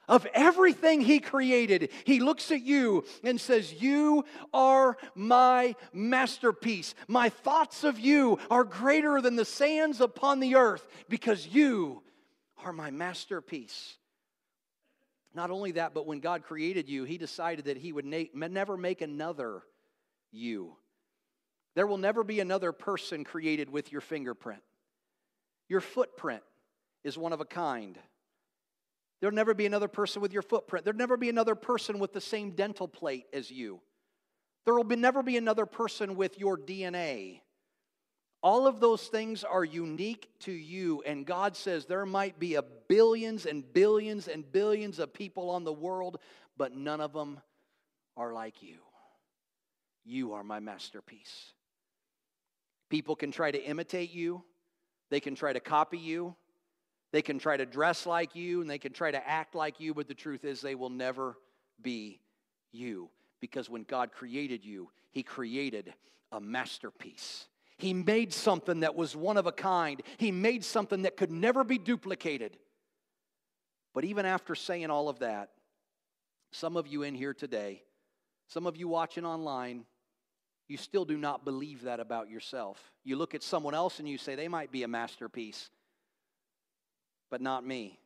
Of 0.07 0.25
everything 0.33 0.99
He 0.99 1.19
created, 1.19 1.91
He 2.03 2.19
looks 2.19 2.51
at 2.51 2.63
you 2.63 3.05
and 3.23 3.39
says, 3.39 3.81
You 3.81 4.25
are 4.53 4.97
my 5.13 5.75
masterpiece. 5.93 6.95
My 7.07 7.29
thoughts 7.29 7.83
of 7.83 7.99
you 7.99 8.39
are 8.49 8.63
greater 8.63 9.21
than 9.21 9.35
the 9.35 9.45
sands 9.45 10.01
upon 10.01 10.39
the 10.39 10.55
earth 10.55 10.87
because 11.07 11.47
you 11.47 12.01
are 12.63 12.73
my 12.73 12.91
masterpiece. 12.91 13.95
Not 15.33 15.51
only 15.51 15.71
that, 15.73 15.93
but 15.93 16.05
when 16.05 16.19
God 16.19 16.43
created 16.43 16.89
you, 16.89 17.03
He 17.03 17.17
decided 17.17 17.65
that 17.65 17.77
He 17.77 17.93
would 17.93 18.05
na- 18.05 18.25
never 18.33 18.77
make 18.77 19.01
another 19.01 19.63
you. 20.31 20.75
There 21.75 21.87
will 21.87 21.97
never 21.97 22.23
be 22.23 22.39
another 22.39 22.71
person 22.71 23.23
created 23.23 23.69
with 23.69 23.91
your 23.91 24.01
fingerprint. 24.01 24.61
Your 25.69 25.81
footprint 25.81 26.43
is 27.03 27.17
one 27.17 27.31
of 27.31 27.39
a 27.39 27.45
kind. 27.45 27.97
There'll 29.21 29.35
never 29.35 29.53
be 29.53 29.65
another 29.65 29.87
person 29.87 30.21
with 30.21 30.33
your 30.33 30.41
footprint. 30.41 30.83
There'll 30.83 30.97
never 30.97 31.15
be 31.15 31.29
another 31.29 31.55
person 31.55 31.99
with 31.99 32.11
the 32.11 32.19
same 32.19 32.51
dental 32.51 32.87
plate 32.87 33.25
as 33.31 33.51
you. 33.51 33.79
There 34.65 34.73
will 34.73 34.83
be, 34.83 34.95
never 34.95 35.23
be 35.23 35.37
another 35.37 35.65
person 35.65 36.15
with 36.15 36.37
your 36.37 36.57
DNA. 36.57 37.41
All 38.43 38.65
of 38.65 38.79
those 38.79 39.03
things 39.03 39.43
are 39.43 39.63
unique 39.63 40.29
to 40.41 40.51
you. 40.51 41.03
And 41.05 41.25
God 41.25 41.55
says 41.55 41.85
there 41.85 42.05
might 42.05 42.39
be 42.39 42.55
a 42.55 42.63
billions 42.63 43.45
and 43.45 43.71
billions 43.73 44.27
and 44.27 44.49
billions 44.51 44.97
of 44.97 45.13
people 45.13 45.51
on 45.51 45.63
the 45.63 45.73
world, 45.73 46.17
but 46.57 46.75
none 46.75 47.01
of 47.01 47.13
them 47.13 47.39
are 48.17 48.33
like 48.33 48.63
you. 48.63 48.77
You 50.03 50.33
are 50.33 50.43
my 50.43 50.59
masterpiece. 50.59 51.53
People 52.89 53.15
can 53.15 53.31
try 53.31 53.51
to 53.51 53.63
imitate 53.63 54.11
you, 54.11 54.43
they 55.09 55.19
can 55.19 55.35
try 55.35 55.53
to 55.53 55.59
copy 55.59 55.97
you, 55.97 56.35
they 57.11 57.21
can 57.21 57.39
try 57.39 57.55
to 57.55 57.65
dress 57.65 58.05
like 58.05 58.35
you, 58.35 58.61
and 58.61 58.69
they 58.69 58.77
can 58.77 58.91
try 58.91 59.11
to 59.11 59.27
act 59.27 59.55
like 59.55 59.79
you, 59.79 59.93
but 59.93 60.07
the 60.07 60.13
truth 60.13 60.43
is 60.43 60.59
they 60.61 60.75
will 60.75 60.89
never 60.89 61.37
be 61.81 62.19
you. 62.71 63.09
Because 63.39 63.69
when 63.69 63.83
God 63.83 64.11
created 64.11 64.65
you, 64.65 64.89
He 65.11 65.23
created 65.23 65.93
a 66.31 66.41
masterpiece. 66.41 67.47
He 67.81 67.95
made 67.95 68.31
something 68.31 68.81
that 68.81 68.95
was 68.95 69.15
one 69.15 69.37
of 69.37 69.47
a 69.47 69.51
kind. 69.51 70.03
He 70.17 70.31
made 70.31 70.63
something 70.63 71.01
that 71.01 71.17
could 71.17 71.31
never 71.31 71.63
be 71.63 71.79
duplicated. 71.79 72.55
But 73.95 74.05
even 74.05 74.23
after 74.23 74.53
saying 74.53 74.91
all 74.91 75.09
of 75.09 75.17
that, 75.19 75.49
some 76.51 76.77
of 76.77 76.85
you 76.85 77.01
in 77.01 77.15
here 77.15 77.33
today, 77.33 77.81
some 78.47 78.67
of 78.67 78.77
you 78.77 78.87
watching 78.87 79.25
online, 79.25 79.85
you 80.67 80.77
still 80.77 81.05
do 81.05 81.17
not 81.17 81.43
believe 81.43 81.81
that 81.81 81.99
about 81.99 82.29
yourself. 82.29 82.79
You 83.03 83.15
look 83.15 83.33
at 83.33 83.41
someone 83.41 83.73
else 83.73 83.97
and 83.97 84.07
you 84.07 84.19
say, 84.19 84.35
they 84.35 84.47
might 84.47 84.71
be 84.71 84.83
a 84.83 84.87
masterpiece, 84.87 85.71
but 87.31 87.41
not 87.41 87.65
me. 87.65 87.97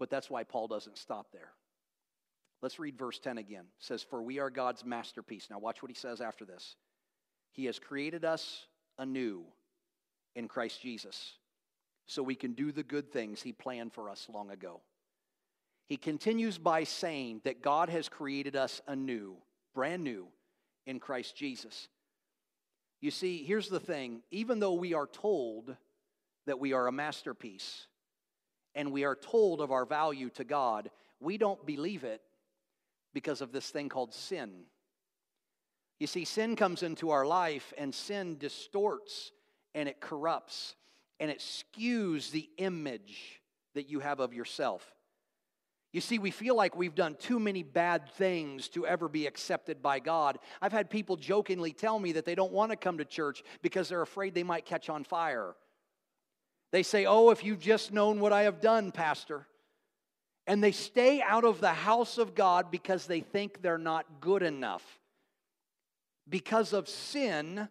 But 0.00 0.10
that's 0.10 0.28
why 0.28 0.42
Paul 0.42 0.66
doesn't 0.66 0.98
stop 0.98 1.28
there. 1.32 1.52
Let's 2.62 2.80
read 2.80 2.98
verse 2.98 3.20
10 3.20 3.38
again. 3.38 3.66
It 3.78 3.84
says, 3.84 4.02
For 4.02 4.20
we 4.20 4.40
are 4.40 4.50
God's 4.50 4.84
masterpiece. 4.84 5.46
Now, 5.50 5.60
watch 5.60 5.82
what 5.82 5.90
he 5.92 5.96
says 5.96 6.20
after 6.20 6.44
this. 6.44 6.74
He 7.56 7.64
has 7.64 7.78
created 7.78 8.24
us 8.24 8.66
anew 8.98 9.42
in 10.34 10.46
Christ 10.46 10.80
Jesus 10.82 11.32
so 12.06 12.22
we 12.22 12.34
can 12.34 12.52
do 12.52 12.70
the 12.70 12.82
good 12.82 13.10
things 13.10 13.40
He 13.40 13.52
planned 13.52 13.94
for 13.94 14.10
us 14.10 14.28
long 14.32 14.50
ago. 14.50 14.82
He 15.88 15.96
continues 15.96 16.58
by 16.58 16.84
saying 16.84 17.40
that 17.44 17.62
God 17.62 17.88
has 17.88 18.08
created 18.08 18.56
us 18.56 18.82
anew, 18.86 19.36
brand 19.74 20.04
new, 20.04 20.28
in 20.84 21.00
Christ 21.00 21.34
Jesus. 21.34 21.88
You 23.00 23.10
see, 23.10 23.42
here's 23.42 23.68
the 23.68 23.80
thing 23.80 24.22
even 24.30 24.60
though 24.60 24.74
we 24.74 24.92
are 24.92 25.06
told 25.06 25.74
that 26.46 26.60
we 26.60 26.74
are 26.74 26.86
a 26.86 26.92
masterpiece 26.92 27.86
and 28.74 28.92
we 28.92 29.04
are 29.04 29.16
told 29.16 29.62
of 29.62 29.72
our 29.72 29.86
value 29.86 30.28
to 30.30 30.44
God, 30.44 30.90
we 31.20 31.38
don't 31.38 31.64
believe 31.64 32.04
it 32.04 32.20
because 33.14 33.40
of 33.40 33.50
this 33.50 33.70
thing 33.70 33.88
called 33.88 34.12
sin. 34.12 34.64
You 35.98 36.06
see, 36.06 36.24
sin 36.24 36.56
comes 36.56 36.82
into 36.82 37.10
our 37.10 37.24
life, 37.24 37.72
and 37.78 37.94
sin 37.94 38.36
distorts 38.38 39.32
and 39.74 39.88
it 39.88 40.00
corrupts 40.00 40.74
and 41.20 41.30
it 41.30 41.38
skews 41.38 42.30
the 42.30 42.48
image 42.58 43.40
that 43.74 43.88
you 43.88 44.00
have 44.00 44.20
of 44.20 44.34
yourself. 44.34 44.84
You 45.92 46.00
see, 46.00 46.18
we 46.18 46.30
feel 46.30 46.54
like 46.54 46.76
we've 46.76 46.94
done 46.94 47.14
too 47.14 47.38
many 47.38 47.62
bad 47.62 48.10
things 48.14 48.68
to 48.70 48.86
ever 48.86 49.08
be 49.08 49.26
accepted 49.26 49.80
by 49.80 49.98
God. 49.98 50.38
I've 50.60 50.72
had 50.72 50.90
people 50.90 51.16
jokingly 51.16 51.72
tell 51.72 51.98
me 51.98 52.12
that 52.12 52.26
they 52.26 52.34
don't 52.34 52.52
want 52.52 52.70
to 52.70 52.76
come 52.76 52.98
to 52.98 53.04
church 53.04 53.42
because 53.62 53.88
they're 53.88 54.02
afraid 54.02 54.34
they 54.34 54.42
might 54.42 54.66
catch 54.66 54.90
on 54.90 55.04
fire. 55.04 55.54
They 56.72 56.82
say, 56.82 57.06
Oh, 57.06 57.30
if 57.30 57.44
you've 57.44 57.60
just 57.60 57.92
known 57.92 58.20
what 58.20 58.32
I 58.32 58.42
have 58.42 58.60
done, 58.60 58.92
Pastor. 58.92 59.46
And 60.46 60.62
they 60.62 60.72
stay 60.72 61.22
out 61.22 61.44
of 61.44 61.60
the 61.60 61.72
house 61.72 62.18
of 62.18 62.34
God 62.34 62.70
because 62.70 63.06
they 63.06 63.20
think 63.20 63.62
they're 63.62 63.78
not 63.78 64.20
good 64.20 64.42
enough 64.42 64.84
because 66.28 66.72
of 66.72 66.88
sin, 66.88 67.68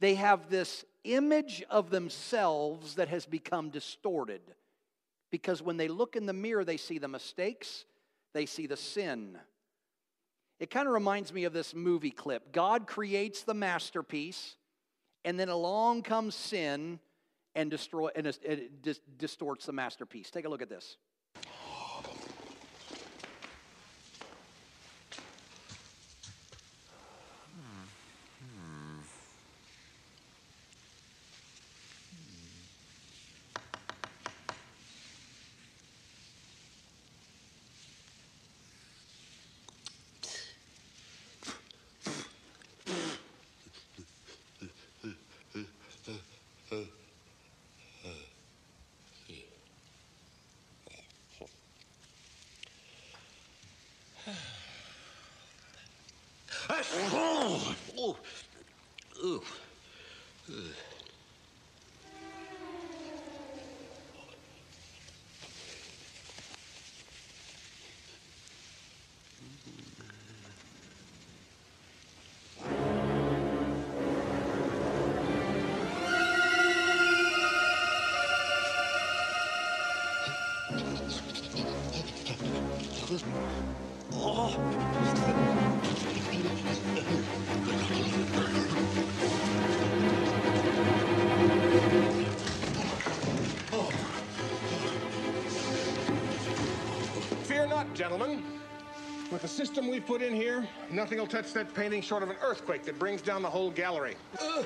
they 0.00 0.14
have 0.14 0.50
this 0.50 0.84
image 1.04 1.62
of 1.70 1.90
themselves 1.90 2.96
that 2.96 3.08
has 3.08 3.26
become 3.26 3.70
distorted. 3.70 4.42
Because 5.30 5.62
when 5.62 5.76
they 5.76 5.88
look 5.88 6.16
in 6.16 6.26
the 6.26 6.32
mirror, 6.32 6.64
they 6.64 6.76
see 6.76 6.98
the 6.98 7.08
mistakes, 7.08 7.84
they 8.34 8.46
see 8.46 8.66
the 8.66 8.76
sin. 8.76 9.38
It 10.58 10.70
kind 10.70 10.88
of 10.88 10.94
reminds 10.94 11.32
me 11.32 11.44
of 11.44 11.52
this 11.52 11.74
movie 11.74 12.10
clip. 12.10 12.52
God 12.52 12.86
creates 12.86 13.42
the 13.42 13.54
masterpiece, 13.54 14.56
and 15.24 15.38
then 15.38 15.48
along 15.48 16.02
comes 16.02 16.34
sin 16.34 16.98
and 17.54 17.70
destroy 17.70 18.08
and 18.14 18.26
it 18.26 19.18
distorts 19.18 19.66
the 19.66 19.72
masterpiece. 19.72 20.30
Take 20.30 20.44
a 20.44 20.48
look 20.48 20.62
at 20.62 20.68
this. 20.68 20.96
Oh. 56.90 57.76
Oh. 57.98 58.16
Ooh. 59.22 59.42
Ooh. 60.50 60.72
Gentlemen. 98.08 98.42
With 99.30 99.42
the 99.42 99.48
system 99.48 99.86
we've 99.88 100.06
put 100.06 100.22
in 100.22 100.34
here, 100.34 100.66
nothing 100.90 101.18
will 101.18 101.26
touch 101.26 101.52
that 101.52 101.74
painting 101.74 102.00
short 102.00 102.22
of 102.22 102.30
an 102.30 102.36
earthquake 102.40 102.84
that 102.84 102.98
brings 102.98 103.20
down 103.20 103.42
the 103.42 103.50
whole 103.50 103.70
gallery. 103.70 104.16
Oh, 104.40 104.64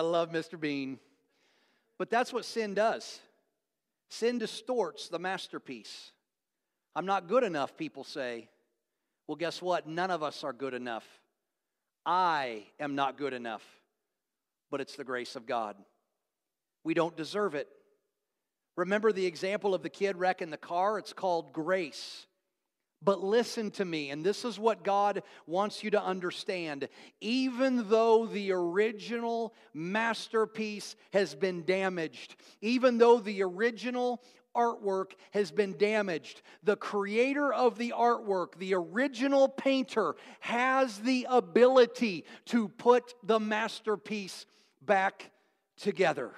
gotta 0.00 0.08
love 0.08 0.30
Mr. 0.30 0.58
Bean. 0.58 0.98
But 1.98 2.08
that's 2.08 2.32
what 2.32 2.46
sin 2.46 2.72
does. 2.72 3.20
Sin 4.08 4.38
distorts 4.38 5.08
the 5.08 5.18
masterpiece. 5.18 6.12
I'm 6.96 7.04
not 7.04 7.28
good 7.28 7.44
enough, 7.44 7.76
people 7.76 8.04
say. 8.04 8.48
Well, 9.26 9.36
guess 9.36 9.60
what? 9.60 9.86
None 9.86 10.10
of 10.10 10.22
us 10.22 10.42
are 10.42 10.54
good 10.54 10.72
enough. 10.72 11.06
I 12.06 12.64
am 12.80 12.94
not 12.94 13.18
good 13.18 13.34
enough, 13.34 13.62
but 14.70 14.80
it's 14.80 14.96
the 14.96 15.04
grace 15.04 15.36
of 15.36 15.44
God. 15.46 15.76
We 16.82 16.94
don't 16.94 17.16
deserve 17.16 17.54
it. 17.54 17.68
Remember 18.76 19.12
the 19.12 19.26
example 19.26 19.74
of 19.74 19.82
the 19.82 19.90
kid 19.90 20.16
wrecking 20.16 20.48
the 20.48 20.56
car? 20.56 20.98
It's 20.98 21.12
called 21.12 21.52
grace. 21.52 22.26
But 23.02 23.24
listen 23.24 23.70
to 23.72 23.84
me, 23.84 24.10
and 24.10 24.24
this 24.24 24.44
is 24.44 24.58
what 24.58 24.84
God 24.84 25.22
wants 25.46 25.82
you 25.82 25.90
to 25.92 26.02
understand. 26.02 26.88
Even 27.20 27.88
though 27.88 28.26
the 28.26 28.52
original 28.52 29.54
masterpiece 29.72 30.96
has 31.12 31.34
been 31.34 31.64
damaged, 31.64 32.36
even 32.60 32.98
though 32.98 33.18
the 33.18 33.42
original 33.42 34.22
artwork 34.54 35.12
has 35.30 35.50
been 35.50 35.78
damaged, 35.78 36.42
the 36.62 36.76
creator 36.76 37.52
of 37.52 37.78
the 37.78 37.94
artwork, 37.96 38.58
the 38.58 38.74
original 38.74 39.48
painter, 39.48 40.14
has 40.40 40.98
the 40.98 41.26
ability 41.30 42.24
to 42.46 42.68
put 42.68 43.14
the 43.22 43.40
masterpiece 43.40 44.44
back 44.82 45.30
together. 45.78 46.32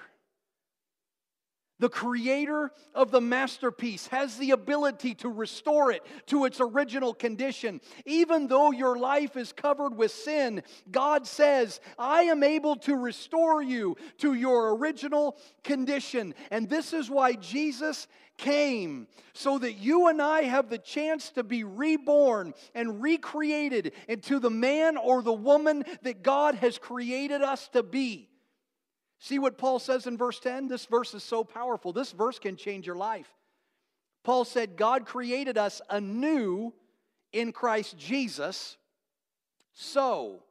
The 1.83 1.88
creator 1.88 2.71
of 2.95 3.11
the 3.11 3.21
masterpiece 3.21 4.07
has 4.07 4.37
the 4.37 4.53
ability 4.53 5.16
to 5.16 5.29
restore 5.29 5.90
it 5.90 6.07
to 6.27 6.45
its 6.45 6.61
original 6.61 7.12
condition. 7.12 7.81
Even 8.07 8.47
though 8.47 8.71
your 8.71 8.97
life 8.97 9.37
is 9.37 9.53
covered 9.53 9.97
with 9.97 10.12
sin, 10.12 10.62
God 10.92 11.27
says, 11.27 11.81
I 11.99 12.23
am 12.23 12.45
able 12.45 12.77
to 12.77 12.95
restore 12.95 13.61
you 13.61 13.97
to 14.18 14.35
your 14.35 14.77
original 14.77 15.37
condition. 15.64 16.37
And 16.53 16.71
this 16.71 16.92
is 16.92 17.11
why 17.11 17.33
Jesus 17.33 18.07
came, 18.38 19.09
so 19.33 19.59
that 19.59 19.73
you 19.73 20.07
and 20.07 20.23
I 20.23 20.42
have 20.42 20.71
the 20.71 20.79
chance 20.79 21.31
to 21.31 21.42
be 21.42 21.64
reborn 21.64 22.55
and 22.77 23.03
recreated 23.03 23.90
into 24.07 24.38
the 24.38 24.51
man 24.51 24.97
or 24.97 25.21
the 25.21 25.33
woman 25.33 25.83
that 26.03 26.23
God 26.23 26.55
has 26.55 26.79
created 26.79 27.42
us 27.42 27.66
to 27.73 27.83
be. 27.83 28.29
See 29.22 29.38
what 29.38 29.56
Paul 29.56 29.78
says 29.78 30.08
in 30.08 30.18
verse 30.18 30.40
10? 30.40 30.66
This 30.66 30.87
verse 30.87 31.14
is 31.14 31.22
so 31.22 31.44
powerful. 31.44 31.92
This 31.92 32.11
verse 32.11 32.40
can 32.40 32.56
change 32.56 32.88
your 32.88 32.96
life. 32.96 33.32
Paul 34.24 34.44
said, 34.44 34.76
God 34.76 35.06
created 35.06 35.56
us 35.56 35.80
anew 35.88 36.74
in 37.32 37.52
Christ 37.52 37.96
Jesus. 37.96 38.76
So, 39.74 40.42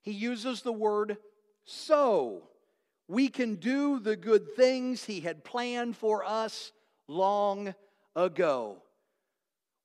he 0.00 0.12
uses 0.12 0.62
the 0.62 0.72
word 0.72 1.18
so. 1.66 2.48
We 3.08 3.28
can 3.28 3.56
do 3.56 4.00
the 4.00 4.16
good 4.16 4.56
things 4.56 5.04
he 5.04 5.20
had 5.20 5.44
planned 5.44 5.98
for 5.98 6.24
us 6.24 6.72
long 7.08 7.74
ago. 8.16 8.78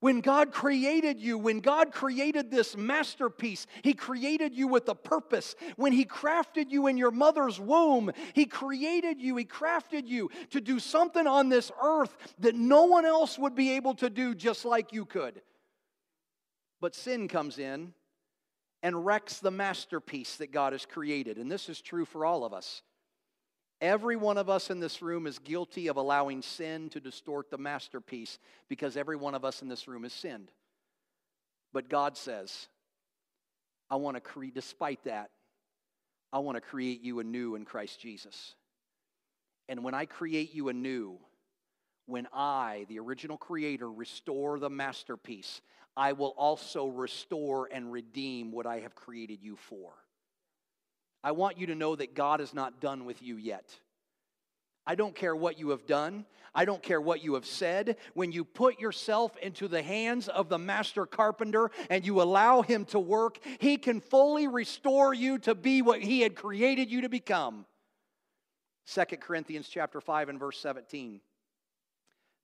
When 0.06 0.20
God 0.20 0.52
created 0.52 1.20
you, 1.20 1.36
when 1.36 1.58
God 1.58 1.90
created 1.90 2.48
this 2.48 2.76
masterpiece, 2.76 3.66
He 3.82 3.92
created 3.92 4.54
you 4.54 4.68
with 4.68 4.88
a 4.88 4.94
purpose. 4.94 5.56
When 5.74 5.92
He 5.92 6.04
crafted 6.04 6.70
you 6.70 6.86
in 6.86 6.96
your 6.96 7.10
mother's 7.10 7.58
womb, 7.58 8.12
He 8.32 8.46
created 8.46 9.20
you, 9.20 9.34
He 9.34 9.44
crafted 9.44 10.06
you 10.06 10.30
to 10.50 10.60
do 10.60 10.78
something 10.78 11.26
on 11.26 11.48
this 11.48 11.72
earth 11.82 12.16
that 12.38 12.54
no 12.54 12.84
one 12.84 13.04
else 13.04 13.36
would 13.36 13.56
be 13.56 13.72
able 13.72 13.94
to 13.94 14.08
do 14.08 14.36
just 14.36 14.64
like 14.64 14.92
you 14.92 15.06
could. 15.06 15.42
But 16.80 16.94
sin 16.94 17.26
comes 17.26 17.58
in 17.58 17.92
and 18.84 19.04
wrecks 19.04 19.40
the 19.40 19.50
masterpiece 19.50 20.36
that 20.36 20.52
God 20.52 20.72
has 20.72 20.86
created. 20.86 21.36
And 21.36 21.50
this 21.50 21.68
is 21.68 21.80
true 21.80 22.04
for 22.04 22.24
all 22.24 22.44
of 22.44 22.52
us. 22.52 22.80
Every 23.80 24.16
one 24.16 24.38
of 24.38 24.48
us 24.48 24.70
in 24.70 24.80
this 24.80 25.02
room 25.02 25.26
is 25.26 25.38
guilty 25.38 25.88
of 25.88 25.96
allowing 25.96 26.40
sin 26.40 26.88
to 26.90 27.00
distort 27.00 27.50
the 27.50 27.58
masterpiece 27.58 28.38
because 28.68 28.96
every 28.96 29.16
one 29.16 29.34
of 29.34 29.44
us 29.44 29.60
in 29.60 29.68
this 29.68 29.86
room 29.86 30.04
has 30.04 30.14
sinned. 30.14 30.50
But 31.72 31.90
God 31.90 32.16
says, 32.16 32.68
I 33.90 33.96
want 33.96 34.16
to 34.16 34.20
create, 34.20 34.54
despite 34.54 35.04
that, 35.04 35.30
I 36.32 36.38
want 36.38 36.56
to 36.56 36.62
create 36.62 37.02
you 37.02 37.20
anew 37.20 37.54
in 37.54 37.64
Christ 37.64 38.00
Jesus. 38.00 38.54
And 39.68 39.84
when 39.84 39.94
I 39.94 40.06
create 40.06 40.54
you 40.54 40.68
anew, 40.70 41.18
when 42.06 42.28
I, 42.32 42.86
the 42.88 42.98
original 42.98 43.36
creator, 43.36 43.90
restore 43.90 44.58
the 44.58 44.70
masterpiece, 44.70 45.60
I 45.96 46.12
will 46.12 46.34
also 46.36 46.86
restore 46.86 47.68
and 47.70 47.92
redeem 47.92 48.52
what 48.52 48.66
I 48.66 48.80
have 48.80 48.94
created 48.94 49.42
you 49.42 49.56
for. 49.56 49.92
I 51.26 51.32
want 51.32 51.58
you 51.58 51.66
to 51.66 51.74
know 51.74 51.96
that 51.96 52.14
God 52.14 52.40
is 52.40 52.54
not 52.54 52.80
done 52.80 53.04
with 53.04 53.20
you 53.20 53.36
yet. 53.36 53.74
I 54.86 54.94
don't 54.94 55.12
care 55.12 55.34
what 55.34 55.58
you 55.58 55.70
have 55.70 55.84
done. 55.84 56.24
I 56.54 56.64
don't 56.64 56.80
care 56.80 57.00
what 57.00 57.24
you 57.24 57.34
have 57.34 57.44
said. 57.44 57.96
When 58.14 58.30
you 58.30 58.44
put 58.44 58.78
yourself 58.78 59.36
into 59.38 59.66
the 59.66 59.82
hands 59.82 60.28
of 60.28 60.48
the 60.48 60.56
master 60.56 61.04
carpenter 61.04 61.72
and 61.90 62.06
you 62.06 62.22
allow 62.22 62.62
him 62.62 62.84
to 62.86 63.00
work, 63.00 63.40
he 63.58 63.76
can 63.76 64.00
fully 64.00 64.46
restore 64.46 65.12
you 65.12 65.38
to 65.38 65.56
be 65.56 65.82
what 65.82 66.00
he 66.00 66.20
had 66.20 66.36
created 66.36 66.92
you 66.92 67.00
to 67.00 67.08
become. 67.08 67.66
2 68.94 69.04
Corinthians 69.16 69.68
chapter 69.68 70.00
5 70.00 70.28
and 70.28 70.38
verse 70.38 70.60
17. 70.60 71.20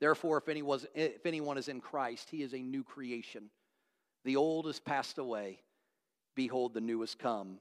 Therefore, 0.01 0.39
if 0.39 0.49
anyone, 0.49 0.81
if 0.97 1.25
anyone 1.25 1.57
is 1.57 1.69
in 1.69 1.81
Christ, 1.81 2.31
he 2.31 2.43
is 2.43 2.53
a 2.53 2.59
new 2.59 2.83
creation. 2.83 3.45
The 4.25 4.35
old 4.35 4.67
is 4.67 4.81
passed 4.81 5.19
away. 5.19 5.61
Behold, 6.35 6.75
the 6.75 6.81
new 6.81 6.99
has 7.03 7.15
come. 7.15 7.61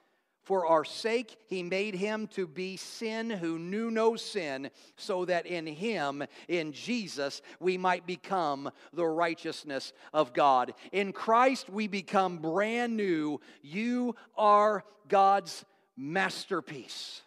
For 0.43 0.65
our 0.65 0.83
sake, 0.83 1.37
he 1.47 1.61
made 1.61 1.93
him 1.93 2.27
to 2.29 2.47
be 2.47 2.75
sin 2.75 3.29
who 3.29 3.59
knew 3.59 3.91
no 3.91 4.15
sin, 4.15 4.71
so 4.95 5.25
that 5.25 5.45
in 5.45 5.67
him, 5.67 6.23
in 6.47 6.73
Jesus, 6.73 7.41
we 7.59 7.77
might 7.77 8.07
become 8.07 8.71
the 8.91 9.05
righteousness 9.05 9.93
of 10.13 10.33
God. 10.33 10.73
In 10.91 11.13
Christ, 11.13 11.69
we 11.69 11.87
become 11.87 12.39
brand 12.39 12.97
new. 12.97 13.39
You 13.61 14.15
are 14.35 14.83
God's 15.07 15.63
masterpiece. 15.95 17.21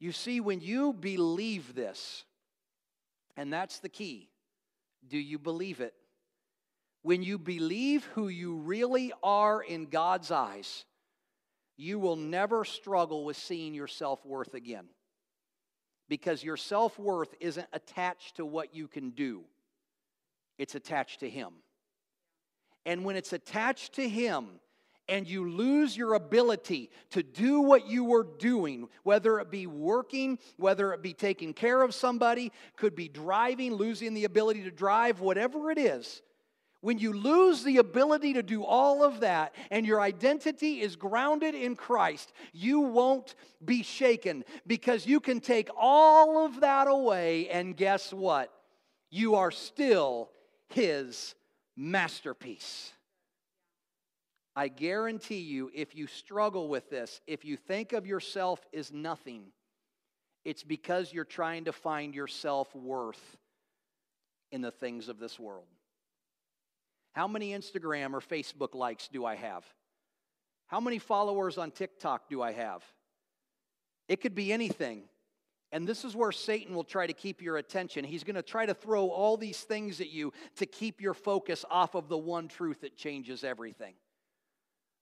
You 0.00 0.10
see, 0.10 0.40
when 0.40 0.60
you 0.60 0.92
believe 0.92 1.76
this, 1.76 2.24
and 3.36 3.52
that's 3.52 3.78
the 3.78 3.88
key, 3.88 4.28
do 5.06 5.16
you 5.16 5.38
believe 5.38 5.80
it? 5.80 5.94
When 7.02 7.22
you 7.22 7.38
believe 7.38 8.04
who 8.14 8.26
you 8.26 8.56
really 8.56 9.12
are 9.22 9.62
in 9.62 9.86
God's 9.86 10.32
eyes, 10.32 10.84
you 11.76 11.98
will 11.98 12.16
never 12.16 12.64
struggle 12.64 13.24
with 13.24 13.36
seeing 13.36 13.74
your 13.74 13.86
self 13.86 14.24
worth 14.24 14.54
again. 14.54 14.86
Because 16.08 16.44
your 16.44 16.56
self 16.56 16.98
worth 16.98 17.34
isn't 17.40 17.68
attached 17.72 18.36
to 18.36 18.44
what 18.44 18.74
you 18.74 18.88
can 18.88 19.10
do, 19.10 19.44
it's 20.58 20.74
attached 20.74 21.20
to 21.20 21.30
Him. 21.30 21.52
And 22.84 23.04
when 23.04 23.16
it's 23.16 23.32
attached 23.32 23.94
to 23.94 24.08
Him, 24.08 24.60
and 25.08 25.28
you 25.28 25.50
lose 25.50 25.96
your 25.96 26.14
ability 26.14 26.90
to 27.10 27.22
do 27.22 27.60
what 27.60 27.86
you 27.86 28.04
were 28.04 28.26
doing, 28.38 28.88
whether 29.02 29.40
it 29.40 29.50
be 29.50 29.66
working, 29.66 30.38
whether 30.56 30.92
it 30.92 31.02
be 31.02 31.12
taking 31.12 31.52
care 31.52 31.82
of 31.82 31.94
somebody, 31.94 32.52
could 32.76 32.94
be 32.94 33.08
driving, 33.08 33.74
losing 33.74 34.14
the 34.14 34.24
ability 34.24 34.62
to 34.62 34.70
drive, 34.70 35.20
whatever 35.20 35.70
it 35.70 35.78
is. 35.78 36.22
When 36.82 36.98
you 36.98 37.12
lose 37.12 37.62
the 37.62 37.76
ability 37.76 38.32
to 38.32 38.42
do 38.42 38.64
all 38.64 39.04
of 39.04 39.20
that 39.20 39.54
and 39.70 39.86
your 39.86 40.00
identity 40.00 40.80
is 40.80 40.96
grounded 40.96 41.54
in 41.54 41.76
Christ, 41.76 42.32
you 42.52 42.80
won't 42.80 43.36
be 43.64 43.84
shaken 43.84 44.44
because 44.66 45.06
you 45.06 45.20
can 45.20 45.38
take 45.38 45.70
all 45.78 46.44
of 46.44 46.60
that 46.60 46.88
away, 46.88 47.48
and 47.48 47.76
guess 47.76 48.12
what? 48.12 48.52
You 49.10 49.36
are 49.36 49.52
still 49.52 50.30
His 50.70 51.36
masterpiece. 51.76 52.92
I 54.56 54.66
guarantee 54.66 55.38
you, 55.38 55.70
if 55.72 55.94
you 55.94 56.08
struggle 56.08 56.68
with 56.68 56.90
this, 56.90 57.20
if 57.28 57.44
you 57.44 57.56
think 57.56 57.92
of 57.92 58.08
yourself 58.08 58.60
as 58.74 58.92
nothing, 58.92 59.44
it's 60.44 60.64
because 60.64 61.12
you're 61.12 61.24
trying 61.24 61.66
to 61.66 61.72
find 61.72 62.12
your 62.12 62.26
self 62.26 62.74
worth 62.74 63.38
in 64.50 64.62
the 64.62 64.72
things 64.72 65.08
of 65.08 65.20
this 65.20 65.38
world. 65.38 65.68
How 67.12 67.28
many 67.28 67.52
Instagram 67.52 68.14
or 68.14 68.20
Facebook 68.20 68.74
likes 68.74 69.08
do 69.08 69.24
I 69.24 69.34
have? 69.36 69.64
How 70.66 70.80
many 70.80 70.98
followers 70.98 71.58
on 71.58 71.70
TikTok 71.70 72.28
do 72.28 72.40
I 72.40 72.52
have? 72.52 72.82
It 74.08 74.20
could 74.20 74.34
be 74.34 74.52
anything. 74.52 75.04
And 75.70 75.86
this 75.86 76.04
is 76.04 76.14
where 76.14 76.32
Satan 76.32 76.74
will 76.74 76.84
try 76.84 77.06
to 77.06 77.12
keep 77.12 77.40
your 77.40 77.56
attention. 77.56 78.04
He's 78.04 78.24
going 78.24 78.36
to 78.36 78.42
try 78.42 78.66
to 78.66 78.74
throw 78.74 79.08
all 79.08 79.36
these 79.36 79.60
things 79.60 80.00
at 80.00 80.10
you 80.10 80.32
to 80.56 80.66
keep 80.66 81.00
your 81.00 81.14
focus 81.14 81.64
off 81.70 81.94
of 81.94 82.08
the 82.08 82.18
one 82.18 82.48
truth 82.48 82.82
that 82.82 82.96
changes 82.96 83.42
everything 83.44 83.94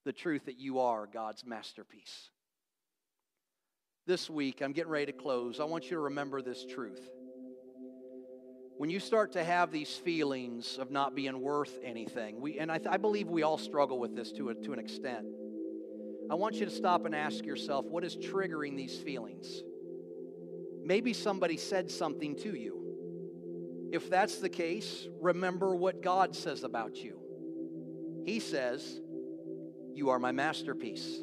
the 0.04 0.12
truth 0.12 0.46
that 0.46 0.58
you 0.58 0.78
are 0.80 1.06
God's 1.06 1.44
masterpiece. 1.44 2.30
This 4.06 4.30
week, 4.30 4.62
I'm 4.62 4.72
getting 4.72 4.90
ready 4.90 5.06
to 5.06 5.12
close. 5.12 5.60
I 5.60 5.64
want 5.64 5.84
you 5.84 5.90
to 5.90 6.00
remember 6.00 6.40
this 6.40 6.64
truth. 6.64 7.06
When 8.80 8.88
you 8.88 8.98
start 8.98 9.32
to 9.32 9.44
have 9.44 9.70
these 9.70 9.94
feelings 9.94 10.78
of 10.78 10.90
not 10.90 11.14
being 11.14 11.42
worth 11.42 11.78
anything, 11.84 12.40
we, 12.40 12.58
and 12.58 12.72
I, 12.72 12.80
I 12.88 12.96
believe 12.96 13.28
we 13.28 13.42
all 13.42 13.58
struggle 13.58 13.98
with 13.98 14.16
this 14.16 14.32
to, 14.32 14.48
a, 14.48 14.54
to 14.54 14.72
an 14.72 14.78
extent. 14.78 15.26
I 16.30 16.34
want 16.36 16.54
you 16.54 16.64
to 16.64 16.70
stop 16.70 17.04
and 17.04 17.14
ask 17.14 17.44
yourself 17.44 17.84
what 17.84 18.04
is 18.04 18.16
triggering 18.16 18.78
these 18.78 18.96
feelings? 18.96 19.62
Maybe 20.82 21.12
somebody 21.12 21.58
said 21.58 21.90
something 21.90 22.36
to 22.36 22.56
you. 22.56 23.90
If 23.92 24.08
that's 24.08 24.38
the 24.38 24.48
case, 24.48 25.06
remember 25.20 25.76
what 25.76 26.00
God 26.00 26.34
says 26.34 26.64
about 26.64 26.96
you. 26.96 27.20
He 28.24 28.40
says, 28.40 28.98
you 29.92 30.08
are 30.08 30.18
my 30.18 30.32
masterpiece. 30.32 31.20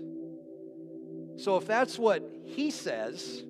So 1.38 1.58
if 1.58 1.66
that's 1.66 1.98
what 1.98 2.22
he 2.46 2.70
says, 2.70 3.44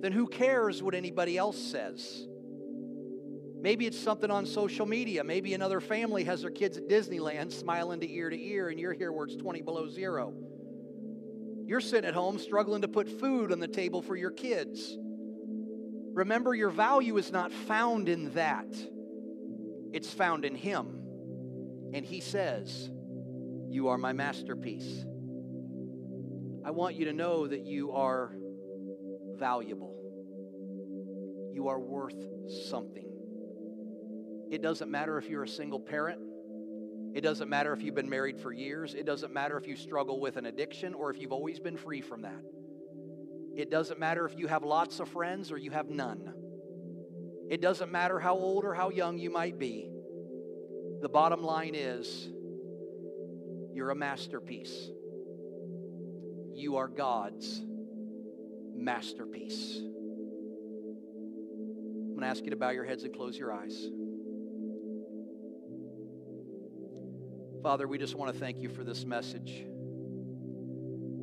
then 0.00 0.12
who 0.12 0.26
cares 0.26 0.82
what 0.82 0.94
anybody 0.94 1.36
else 1.36 1.58
says? 1.58 2.28
Maybe 3.62 3.86
it's 3.86 3.98
something 3.98 4.28
on 4.28 4.44
social 4.44 4.86
media. 4.86 5.22
Maybe 5.22 5.54
another 5.54 5.80
family 5.80 6.24
has 6.24 6.42
their 6.42 6.50
kids 6.50 6.76
at 6.76 6.88
Disneyland 6.88 7.52
smiling 7.52 8.00
to 8.00 8.12
ear 8.12 8.28
to 8.28 8.36
ear, 8.36 8.70
and 8.70 8.80
you're 8.80 8.92
here 8.92 9.12
where 9.12 9.24
it's 9.24 9.36
20 9.36 9.62
below 9.62 9.88
zero. 9.88 10.34
You're 11.64 11.80
sitting 11.80 12.08
at 12.08 12.14
home 12.14 12.40
struggling 12.40 12.82
to 12.82 12.88
put 12.88 13.08
food 13.20 13.52
on 13.52 13.60
the 13.60 13.68
table 13.68 14.02
for 14.02 14.16
your 14.16 14.32
kids. 14.32 14.98
Remember, 16.12 16.56
your 16.56 16.70
value 16.70 17.16
is 17.18 17.30
not 17.30 17.52
found 17.52 18.08
in 18.08 18.34
that, 18.34 18.66
it's 19.92 20.12
found 20.12 20.44
in 20.44 20.56
Him. 20.56 20.98
And 21.94 22.04
He 22.04 22.20
says, 22.20 22.90
you 23.68 23.88
are 23.88 23.96
my 23.96 24.12
masterpiece. 24.12 25.04
I 26.64 26.72
want 26.72 26.96
you 26.96 27.04
to 27.04 27.12
know 27.12 27.46
that 27.46 27.64
you 27.64 27.92
are 27.92 28.34
valuable. 29.36 29.94
You 31.52 31.68
are 31.68 31.78
worth 31.78 32.20
something. 32.68 33.11
It 34.52 34.60
doesn't 34.60 34.90
matter 34.90 35.16
if 35.16 35.30
you're 35.30 35.44
a 35.44 35.48
single 35.48 35.80
parent. 35.80 36.20
It 37.14 37.22
doesn't 37.22 37.48
matter 37.48 37.72
if 37.72 37.80
you've 37.80 37.94
been 37.94 38.10
married 38.10 38.38
for 38.38 38.52
years. 38.52 38.92
It 38.92 39.06
doesn't 39.06 39.32
matter 39.32 39.56
if 39.56 39.66
you 39.66 39.76
struggle 39.76 40.20
with 40.20 40.36
an 40.36 40.44
addiction 40.44 40.92
or 40.92 41.10
if 41.10 41.18
you've 41.18 41.32
always 41.32 41.58
been 41.58 41.78
free 41.78 42.02
from 42.02 42.20
that. 42.22 42.42
It 43.56 43.70
doesn't 43.70 43.98
matter 43.98 44.26
if 44.26 44.38
you 44.38 44.48
have 44.48 44.62
lots 44.62 45.00
of 45.00 45.08
friends 45.08 45.50
or 45.50 45.56
you 45.56 45.70
have 45.70 45.88
none. 45.88 46.34
It 47.48 47.62
doesn't 47.62 47.90
matter 47.90 48.20
how 48.20 48.34
old 48.34 48.66
or 48.66 48.74
how 48.74 48.90
young 48.90 49.18
you 49.18 49.30
might 49.30 49.58
be. 49.58 49.90
The 51.00 51.08
bottom 51.08 51.42
line 51.42 51.74
is 51.74 52.28
you're 53.72 53.88
a 53.88 53.96
masterpiece. 53.96 54.90
You 56.52 56.76
are 56.76 56.88
God's 56.88 57.62
masterpiece. 58.74 59.78
I'm 59.78 59.94
going 62.10 62.20
to 62.20 62.26
ask 62.26 62.44
you 62.44 62.50
to 62.50 62.56
bow 62.56 62.68
your 62.68 62.84
heads 62.84 63.04
and 63.04 63.14
close 63.14 63.38
your 63.38 63.50
eyes. 63.50 63.88
Father, 67.62 67.86
we 67.86 67.96
just 67.96 68.16
want 68.16 68.32
to 68.32 68.40
thank 68.40 68.60
you 68.60 68.68
for 68.68 68.82
this 68.82 69.04
message. 69.04 69.64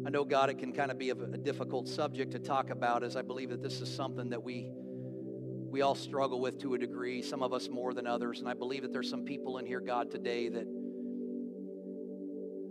I 0.05 0.09
know, 0.09 0.23
God, 0.23 0.49
it 0.49 0.57
can 0.57 0.71
kind 0.71 0.89
of 0.89 0.97
be 0.97 1.09
a, 1.09 1.15
difficult 1.15 1.89
subject 1.89 2.31
to 2.31 2.39
talk 2.39 2.69
about, 2.69 3.03
as 3.03 3.17
I 3.17 3.21
believe 3.23 3.49
that 3.49 3.61
this 3.61 3.81
is 3.81 3.93
something 3.93 4.29
that 4.29 4.41
we 4.41 4.71
we 5.69 5.81
all 5.81 5.95
struggle 5.95 6.39
with 6.39 6.59
to 6.61 6.73
a 6.73 6.77
degree, 6.79 7.21
some 7.21 7.43
of 7.43 7.53
us 7.53 7.69
more 7.69 7.93
than 7.93 8.07
others. 8.07 8.39
And 8.39 8.47
I 8.47 8.53
believe 8.53 8.81
that 8.83 8.93
there's 8.93 9.09
some 9.09 9.23
people 9.23 9.59
in 9.59 9.67
here, 9.67 9.81
God, 9.81 10.09
today 10.09 10.49
that 10.49 10.65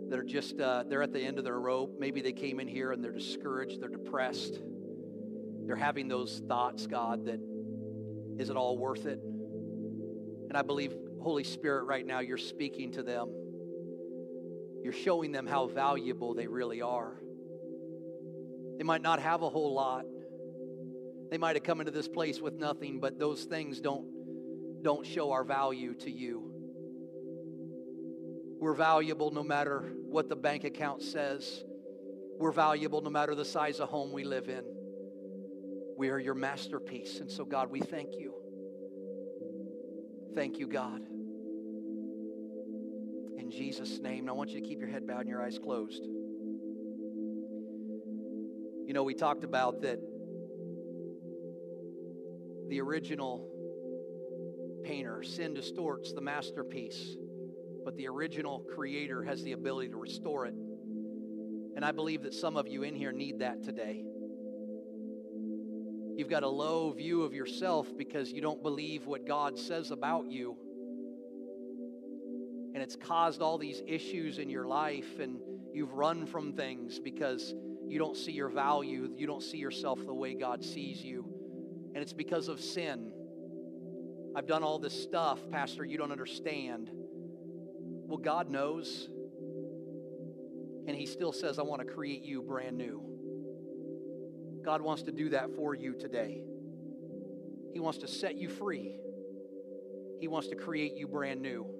that 0.09 0.17
are 0.17 0.23
just 0.23 0.59
uh, 0.59 0.83
they're 0.87 1.03
at 1.03 1.13
the 1.13 1.21
end 1.21 1.37
of 1.37 1.43
their 1.43 1.59
rope 1.59 1.97
maybe 1.99 2.21
they 2.21 2.31
came 2.31 2.59
in 2.59 2.67
here 2.67 2.91
and 2.91 3.03
they're 3.03 3.11
discouraged 3.11 3.79
they're 3.79 3.89
depressed 3.89 4.59
they're 5.67 5.75
having 5.75 6.07
those 6.07 6.41
thoughts 6.47 6.87
god 6.87 7.25
that 7.25 7.39
is 8.39 8.49
it 8.49 8.55
all 8.55 8.75
worth 8.75 9.05
it 9.05 9.19
and 9.19 10.53
i 10.55 10.63
believe 10.63 10.95
holy 11.21 11.43
spirit 11.43 11.83
right 11.83 12.07
now 12.07 12.21
you're 12.21 12.39
speaking 12.39 12.91
to 12.91 13.03
them 13.03 13.29
you're 14.83 14.93
showing 14.93 15.31
them 15.31 15.45
how 15.47 15.67
valuable 15.67 16.33
they 16.33 16.47
really 16.47 16.81
are 16.81 17.21
they 18.77 18.83
might 18.83 19.01
not 19.01 19.19
have 19.19 19.41
a 19.41 19.49
whole 19.49 19.73
lot 19.73 20.05
they 21.29 21.37
might 21.37 21.55
have 21.55 21.63
come 21.63 21.79
into 21.79 21.91
this 21.91 22.07
place 22.07 22.41
with 22.41 22.53
nothing 22.53 22.99
but 22.99 23.19
those 23.19 23.43
things 23.43 23.79
don't 23.79 24.07
don't 24.81 25.05
show 25.05 25.31
our 25.31 25.43
value 25.43 25.93
to 25.93 26.09
you 26.09 26.49
we're 28.59 28.73
valuable 28.73 29.31
no 29.31 29.41
matter 29.41 29.93
what 30.09 30.27
the 30.27 30.35
bank 30.35 30.65
account 30.65 31.01
says. 31.01 31.63
We're 32.37 32.51
valuable 32.51 33.01
no 33.01 33.09
matter 33.09 33.33
the 33.33 33.45
size 33.45 33.79
of 33.79 33.89
home 33.89 34.11
we 34.11 34.25
live 34.25 34.49
in. 34.49 34.63
We 35.97 36.09
are 36.09 36.19
your 36.19 36.33
masterpiece. 36.33 37.19
And 37.19 37.31
so, 37.31 37.45
God, 37.45 37.71
we 37.71 37.79
thank 37.79 38.15
you. 38.17 38.33
Thank 40.35 40.59
you, 40.59 40.67
God. 40.67 41.01
In 43.49 43.57
Jesus' 43.57 43.99
name. 43.99 44.19
And 44.19 44.29
I 44.29 44.33
want 44.33 44.51
you 44.51 44.61
to 44.61 44.67
keep 44.67 44.79
your 44.79 44.89
head 44.89 45.07
bowed 45.07 45.21
and 45.21 45.29
your 45.29 45.41
eyes 45.41 45.57
closed. 45.57 46.03
You 48.85 48.93
know, 48.93 49.03
we 49.03 49.15
talked 49.15 49.43
about 49.43 49.81
that 49.81 49.99
the 52.67 52.79
original 52.81 53.49
painter, 54.83 55.23
sin 55.23 55.55
distorts 55.55 56.13
the 56.13 56.21
masterpiece 56.21 57.15
but 57.83 57.97
the 57.97 58.07
original 58.07 58.59
creator 58.75 59.23
has 59.23 59.41
the 59.43 59.53
ability 59.53 59.89
to 59.89 59.97
restore 59.97 60.45
it. 60.45 60.53
And 61.75 61.83
I 61.83 61.91
believe 61.91 62.21
that 62.21 62.35
some 62.35 62.55
of 62.55 62.67
you 62.67 62.83
in 62.83 62.93
here 62.93 63.11
need 63.11 63.39
that 63.39 63.63
today. 63.63 64.03
You've 66.15 66.29
got 66.29 66.43
a 66.43 66.49
low 66.49 66.91
view 66.91 67.23
of 67.23 67.33
yourself 67.33 67.87
because 67.97 68.31
you 68.31 68.41
don't 68.41 68.61
believe 68.61 69.07
what 69.07 69.25
God 69.25 69.57
says 69.57 69.89
about 69.89 70.29
you. 70.29 70.57
It's 72.89 72.95
caused 72.95 73.39
all 73.43 73.59
these 73.59 73.83
issues 73.85 74.39
in 74.39 74.49
your 74.49 74.65
life, 74.65 75.19
and 75.19 75.37
you've 75.71 75.93
run 75.93 76.25
from 76.25 76.53
things 76.53 76.97
because 76.97 77.53
you 77.85 77.99
don't 77.99 78.17
see 78.17 78.31
your 78.31 78.49
value, 78.49 79.13
you 79.15 79.27
don't 79.27 79.43
see 79.43 79.59
yourself 79.59 80.03
the 80.03 80.11
way 80.11 80.33
God 80.33 80.65
sees 80.65 81.03
you. 81.03 81.23
And 81.93 82.01
it's 82.01 82.13
because 82.13 82.47
of 82.47 82.59
sin. 82.59 83.11
I've 84.35 84.47
done 84.47 84.63
all 84.63 84.79
this 84.79 85.03
stuff, 85.03 85.37
Pastor, 85.51 85.85
you 85.85 85.99
don't 85.99 86.11
understand. 86.11 86.89
Well, 88.07 88.17
God 88.17 88.49
knows. 88.49 89.07
And 90.87 90.97
He 90.97 91.05
still 91.05 91.31
says, 91.31 91.59
I 91.59 91.61
want 91.61 91.87
to 91.87 91.93
create 91.93 92.23
you 92.23 92.41
brand 92.41 92.75
new. 92.75 93.03
God 94.65 94.81
wants 94.81 95.03
to 95.03 95.11
do 95.11 95.29
that 95.29 95.55
for 95.55 95.75
you 95.75 95.93
today. 95.93 96.41
He 97.71 97.79
wants 97.79 97.99
to 97.99 98.07
set 98.07 98.35
you 98.35 98.49
free. 98.49 98.95
He 100.19 100.27
wants 100.27 100.47
to 100.47 100.55
create 100.55 100.95
you 100.95 101.07
brand 101.07 101.39
new. 101.43 101.78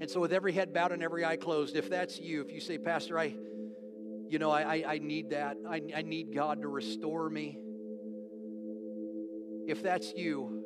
And 0.00 0.10
so, 0.10 0.18
with 0.18 0.32
every 0.32 0.52
head 0.52 0.72
bowed 0.72 0.92
and 0.92 1.02
every 1.02 1.24
eye 1.24 1.36
closed, 1.36 1.76
if 1.76 1.90
that's 1.90 2.18
you, 2.18 2.40
if 2.40 2.50
you 2.50 2.60
say, 2.60 2.78
Pastor, 2.78 3.18
I, 3.18 3.34
You 4.30 4.38
know, 4.38 4.50
I, 4.50 4.76
I, 4.76 4.84
I 4.94 4.98
need 4.98 5.30
that. 5.30 5.56
I, 5.68 5.82
I 5.94 6.02
need 6.02 6.32
God 6.32 6.62
to 6.62 6.68
restore 6.68 7.28
me. 7.28 7.58
If 9.66 9.82
that's 9.82 10.12
you, 10.14 10.64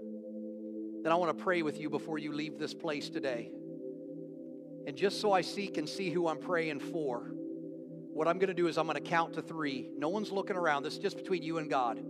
then 1.02 1.10
I 1.12 1.16
want 1.16 1.36
to 1.36 1.42
pray 1.42 1.62
with 1.62 1.80
you 1.80 1.88
before 1.88 2.18
you 2.18 2.32
leave 2.32 2.58
this 2.58 2.74
place 2.74 3.08
today. 3.08 3.50
And 4.86 4.94
just 4.96 5.20
so 5.20 5.32
I 5.32 5.40
seek 5.40 5.78
and 5.78 5.88
see 5.88 6.10
who 6.10 6.28
I'm 6.28 6.38
praying 6.38 6.80
for, 6.80 7.32
what 8.12 8.28
I'm 8.28 8.38
going 8.38 8.48
to 8.48 8.54
do 8.54 8.68
is 8.68 8.76
I'm 8.76 8.86
going 8.86 9.02
to 9.02 9.10
count 9.10 9.32
to 9.34 9.42
three. 9.42 9.88
No 9.96 10.10
one's 10.10 10.30
looking 10.30 10.56
around. 10.56 10.82
This 10.82 10.92
is 10.92 10.98
just 10.98 11.16
between 11.16 11.42
you 11.42 11.56
and 11.56 11.70
God. 11.70 12.04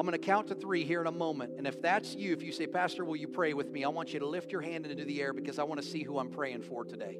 I'm 0.00 0.06
going 0.06 0.18
to 0.18 0.26
count 0.26 0.46
to 0.46 0.54
three 0.54 0.82
here 0.82 1.02
in 1.02 1.06
a 1.06 1.12
moment. 1.12 1.58
And 1.58 1.66
if 1.66 1.82
that's 1.82 2.14
you, 2.14 2.32
if 2.32 2.42
you 2.42 2.52
say, 2.52 2.66
Pastor, 2.66 3.04
will 3.04 3.16
you 3.16 3.28
pray 3.28 3.52
with 3.52 3.70
me? 3.70 3.84
I 3.84 3.88
want 3.88 4.14
you 4.14 4.20
to 4.20 4.26
lift 4.26 4.50
your 4.50 4.62
hand 4.62 4.86
into 4.86 5.04
the 5.04 5.20
air 5.20 5.34
because 5.34 5.58
I 5.58 5.64
want 5.64 5.82
to 5.82 5.86
see 5.86 6.02
who 6.02 6.18
I'm 6.18 6.30
praying 6.30 6.62
for 6.62 6.86
today. 6.86 7.18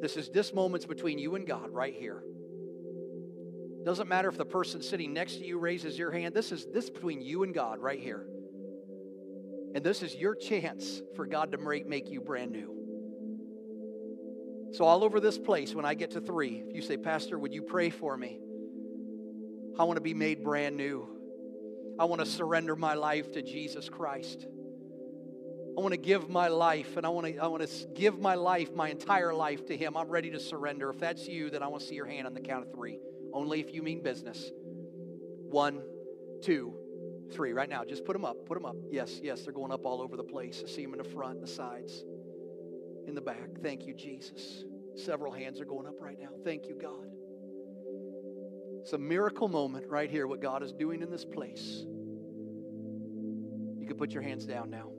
This 0.00 0.16
is 0.16 0.28
this 0.30 0.52
moment's 0.52 0.86
between 0.86 1.20
you 1.20 1.36
and 1.36 1.46
God 1.46 1.70
right 1.70 1.94
here. 1.94 2.24
Doesn't 3.84 4.08
matter 4.08 4.28
if 4.28 4.36
the 4.36 4.44
person 4.44 4.82
sitting 4.82 5.12
next 5.12 5.34
to 5.34 5.46
you 5.46 5.56
raises 5.56 5.96
your 5.96 6.10
hand. 6.10 6.34
This 6.34 6.50
is 6.50 6.66
this 6.66 6.90
between 6.90 7.22
you 7.22 7.44
and 7.44 7.54
God 7.54 7.78
right 7.78 8.00
here. 8.00 8.26
And 9.76 9.84
this 9.84 10.02
is 10.02 10.16
your 10.16 10.34
chance 10.34 11.00
for 11.14 11.26
God 11.26 11.52
to 11.52 11.58
make 11.86 12.10
you 12.10 12.20
brand 12.20 12.50
new. 12.50 12.74
So, 14.72 14.84
all 14.84 15.04
over 15.04 15.20
this 15.20 15.38
place, 15.38 15.76
when 15.76 15.84
I 15.84 15.94
get 15.94 16.10
to 16.10 16.20
three, 16.20 16.64
if 16.66 16.74
you 16.74 16.82
say, 16.82 16.96
Pastor, 16.96 17.38
would 17.38 17.54
you 17.54 17.62
pray 17.62 17.90
for 17.90 18.16
me? 18.16 18.40
I 19.78 19.84
want 19.84 19.96
to 19.98 20.02
be 20.02 20.12
made 20.12 20.42
brand 20.42 20.76
new. 20.76 21.11
I 22.02 22.04
want 22.04 22.18
to 22.20 22.26
surrender 22.26 22.74
my 22.74 22.94
life 22.94 23.30
to 23.34 23.42
Jesus 23.42 23.88
Christ. 23.88 24.44
I 25.78 25.80
want 25.80 25.92
to 25.92 25.96
give 25.96 26.28
my 26.28 26.48
life 26.48 26.96
and 26.96 27.06
I 27.06 27.10
want 27.10 27.28
to, 27.28 27.38
I 27.38 27.46
want 27.46 27.64
to 27.64 27.86
give 27.94 28.18
my 28.18 28.34
life, 28.34 28.74
my 28.74 28.88
entire 28.88 29.32
life 29.32 29.66
to 29.66 29.76
Him. 29.76 29.96
I'm 29.96 30.08
ready 30.08 30.28
to 30.32 30.40
surrender. 30.40 30.90
If 30.90 30.98
that's 30.98 31.28
you, 31.28 31.48
then 31.48 31.62
I 31.62 31.68
want 31.68 31.82
to 31.82 31.88
see 31.88 31.94
your 31.94 32.06
hand 32.06 32.26
on 32.26 32.34
the 32.34 32.40
count 32.40 32.66
of 32.66 32.74
three. 32.74 32.98
Only 33.32 33.60
if 33.60 33.72
you 33.72 33.84
mean 33.84 34.02
business. 34.02 34.50
One, 35.48 35.80
two, 36.42 36.74
three. 37.30 37.52
Right 37.52 37.68
now, 37.68 37.84
just 37.84 38.04
put 38.04 38.14
them 38.14 38.24
up. 38.24 38.46
Put 38.46 38.54
them 38.54 38.66
up. 38.66 38.74
Yes, 38.90 39.20
yes, 39.22 39.42
they're 39.42 39.52
going 39.52 39.70
up 39.70 39.86
all 39.86 40.02
over 40.02 40.16
the 40.16 40.24
place. 40.24 40.60
I 40.66 40.68
see 40.68 40.82
them 40.82 40.94
in 40.94 40.98
the 40.98 41.08
front, 41.08 41.40
the 41.40 41.46
sides, 41.46 42.02
in 43.06 43.14
the 43.14 43.20
back. 43.20 43.62
Thank 43.62 43.86
you, 43.86 43.94
Jesus. 43.94 44.64
Several 44.96 45.30
hands 45.30 45.60
are 45.60 45.66
going 45.66 45.86
up 45.86 46.00
right 46.00 46.18
now. 46.18 46.30
Thank 46.42 46.66
you, 46.66 46.74
God. 46.74 47.11
It's 48.82 48.94
a 48.94 48.98
miracle 48.98 49.46
moment 49.46 49.86
right 49.88 50.10
here, 50.10 50.26
what 50.26 50.42
God 50.42 50.64
is 50.64 50.72
doing 50.72 51.02
in 51.02 51.10
this 51.10 51.24
place. 51.24 51.84
You 53.78 53.86
can 53.86 53.96
put 53.96 54.10
your 54.10 54.22
hands 54.22 54.44
down 54.44 54.70
now. 54.70 54.90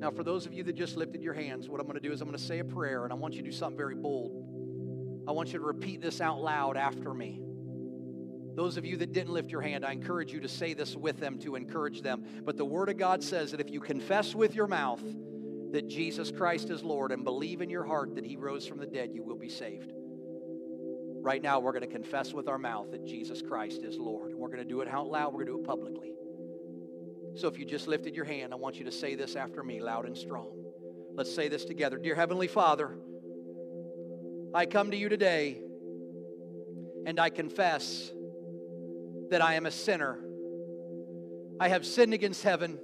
Now, 0.00 0.10
for 0.10 0.24
those 0.24 0.44
of 0.44 0.52
you 0.52 0.64
that 0.64 0.74
just 0.74 0.96
lifted 0.96 1.22
your 1.22 1.34
hands, 1.34 1.68
what 1.68 1.80
I'm 1.80 1.86
going 1.86 1.94
to 1.94 2.06
do 2.06 2.12
is 2.12 2.20
I'm 2.20 2.26
going 2.26 2.36
to 2.36 2.44
say 2.44 2.58
a 2.58 2.64
prayer, 2.64 3.04
and 3.04 3.12
I 3.12 3.16
want 3.16 3.34
you 3.34 3.42
to 3.42 3.48
do 3.48 3.56
something 3.56 3.76
very 3.76 3.94
bold. 3.94 5.24
I 5.28 5.30
want 5.30 5.52
you 5.52 5.60
to 5.60 5.64
repeat 5.64 6.02
this 6.02 6.20
out 6.20 6.42
loud 6.42 6.76
after 6.76 7.14
me. 7.14 7.40
Those 8.56 8.76
of 8.76 8.84
you 8.84 8.96
that 8.96 9.12
didn't 9.12 9.32
lift 9.32 9.52
your 9.52 9.62
hand, 9.62 9.84
I 9.84 9.92
encourage 9.92 10.32
you 10.32 10.40
to 10.40 10.48
say 10.48 10.74
this 10.74 10.96
with 10.96 11.20
them 11.20 11.38
to 11.38 11.54
encourage 11.54 12.02
them. 12.02 12.24
But 12.44 12.56
the 12.56 12.64
Word 12.64 12.88
of 12.88 12.96
God 12.96 13.22
says 13.22 13.52
that 13.52 13.60
if 13.60 13.70
you 13.70 13.78
confess 13.78 14.34
with 14.34 14.56
your 14.56 14.66
mouth 14.66 15.02
that 15.70 15.86
Jesus 15.86 16.32
Christ 16.32 16.70
is 16.70 16.82
Lord 16.82 17.12
and 17.12 17.22
believe 17.22 17.60
in 17.60 17.70
your 17.70 17.84
heart 17.84 18.16
that 18.16 18.26
He 18.26 18.34
rose 18.34 18.66
from 18.66 18.78
the 18.78 18.86
dead, 18.86 19.10
you 19.14 19.22
will 19.22 19.38
be 19.38 19.48
saved. 19.48 19.92
Right 21.24 21.42
now, 21.42 21.58
we're 21.58 21.72
going 21.72 21.80
to 21.80 21.86
confess 21.86 22.34
with 22.34 22.48
our 22.48 22.58
mouth 22.58 22.90
that 22.90 23.06
Jesus 23.06 23.40
Christ 23.40 23.82
is 23.82 23.96
Lord. 23.96 24.32
And 24.32 24.38
we're 24.38 24.48
going 24.48 24.58
to 24.58 24.64
do 24.64 24.82
it 24.82 24.88
out 24.88 25.08
loud, 25.08 25.32
we're 25.32 25.46
going 25.46 25.46
to 25.46 25.52
do 25.52 25.60
it 25.60 25.66
publicly. 25.66 26.12
So 27.34 27.48
if 27.48 27.58
you 27.58 27.64
just 27.64 27.88
lifted 27.88 28.14
your 28.14 28.26
hand, 28.26 28.52
I 28.52 28.56
want 28.56 28.76
you 28.76 28.84
to 28.84 28.92
say 28.92 29.14
this 29.14 29.34
after 29.34 29.62
me, 29.62 29.80
loud 29.80 30.04
and 30.04 30.18
strong. 30.18 30.52
Let's 31.14 31.34
say 31.34 31.48
this 31.48 31.64
together. 31.64 31.96
Dear 31.96 32.14
Heavenly 32.14 32.46
Father, 32.46 32.94
I 34.52 34.66
come 34.66 34.90
to 34.90 34.98
you 34.98 35.08
today 35.08 35.62
and 37.06 37.18
I 37.18 37.30
confess 37.30 38.12
that 39.30 39.40
I 39.40 39.54
am 39.54 39.64
a 39.64 39.70
sinner. 39.70 40.18
I 41.58 41.68
have 41.68 41.86
sinned 41.86 42.12
against 42.12 42.42
heaven. 42.42 42.78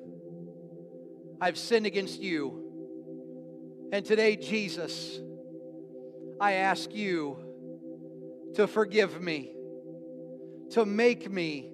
I've 1.42 1.58
sinned 1.58 1.84
against 1.84 2.22
you. 2.22 3.90
And 3.92 4.02
today, 4.02 4.36
Jesus, 4.36 5.20
I 6.40 6.54
ask 6.54 6.94
you 6.94 7.49
to 8.54 8.66
forgive 8.66 9.20
me, 9.20 9.52
to 10.70 10.84
make 10.84 11.30
me 11.30 11.72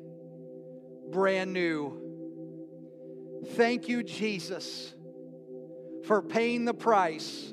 brand 1.11 1.53
new. 1.53 2.03
Thank 3.55 3.89
you, 3.89 4.03
Jesus, 4.03 4.95
for 6.05 6.23
paying 6.23 6.65
the 6.65 6.75
price 6.75 7.53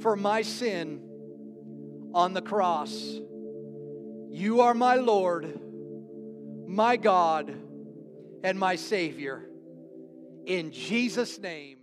for 0.00 0.16
my 0.16 0.42
sin 0.42 1.08
on 2.14 2.34
the 2.34 2.42
cross. 2.42 3.20
You 4.30 4.62
are 4.62 4.74
my 4.74 4.96
Lord, 4.96 5.60
my 6.66 6.96
God, 6.96 7.54
and 8.42 8.58
my 8.58 8.76
Savior. 8.76 9.44
In 10.46 10.72
Jesus' 10.72 11.38
name. 11.38 11.81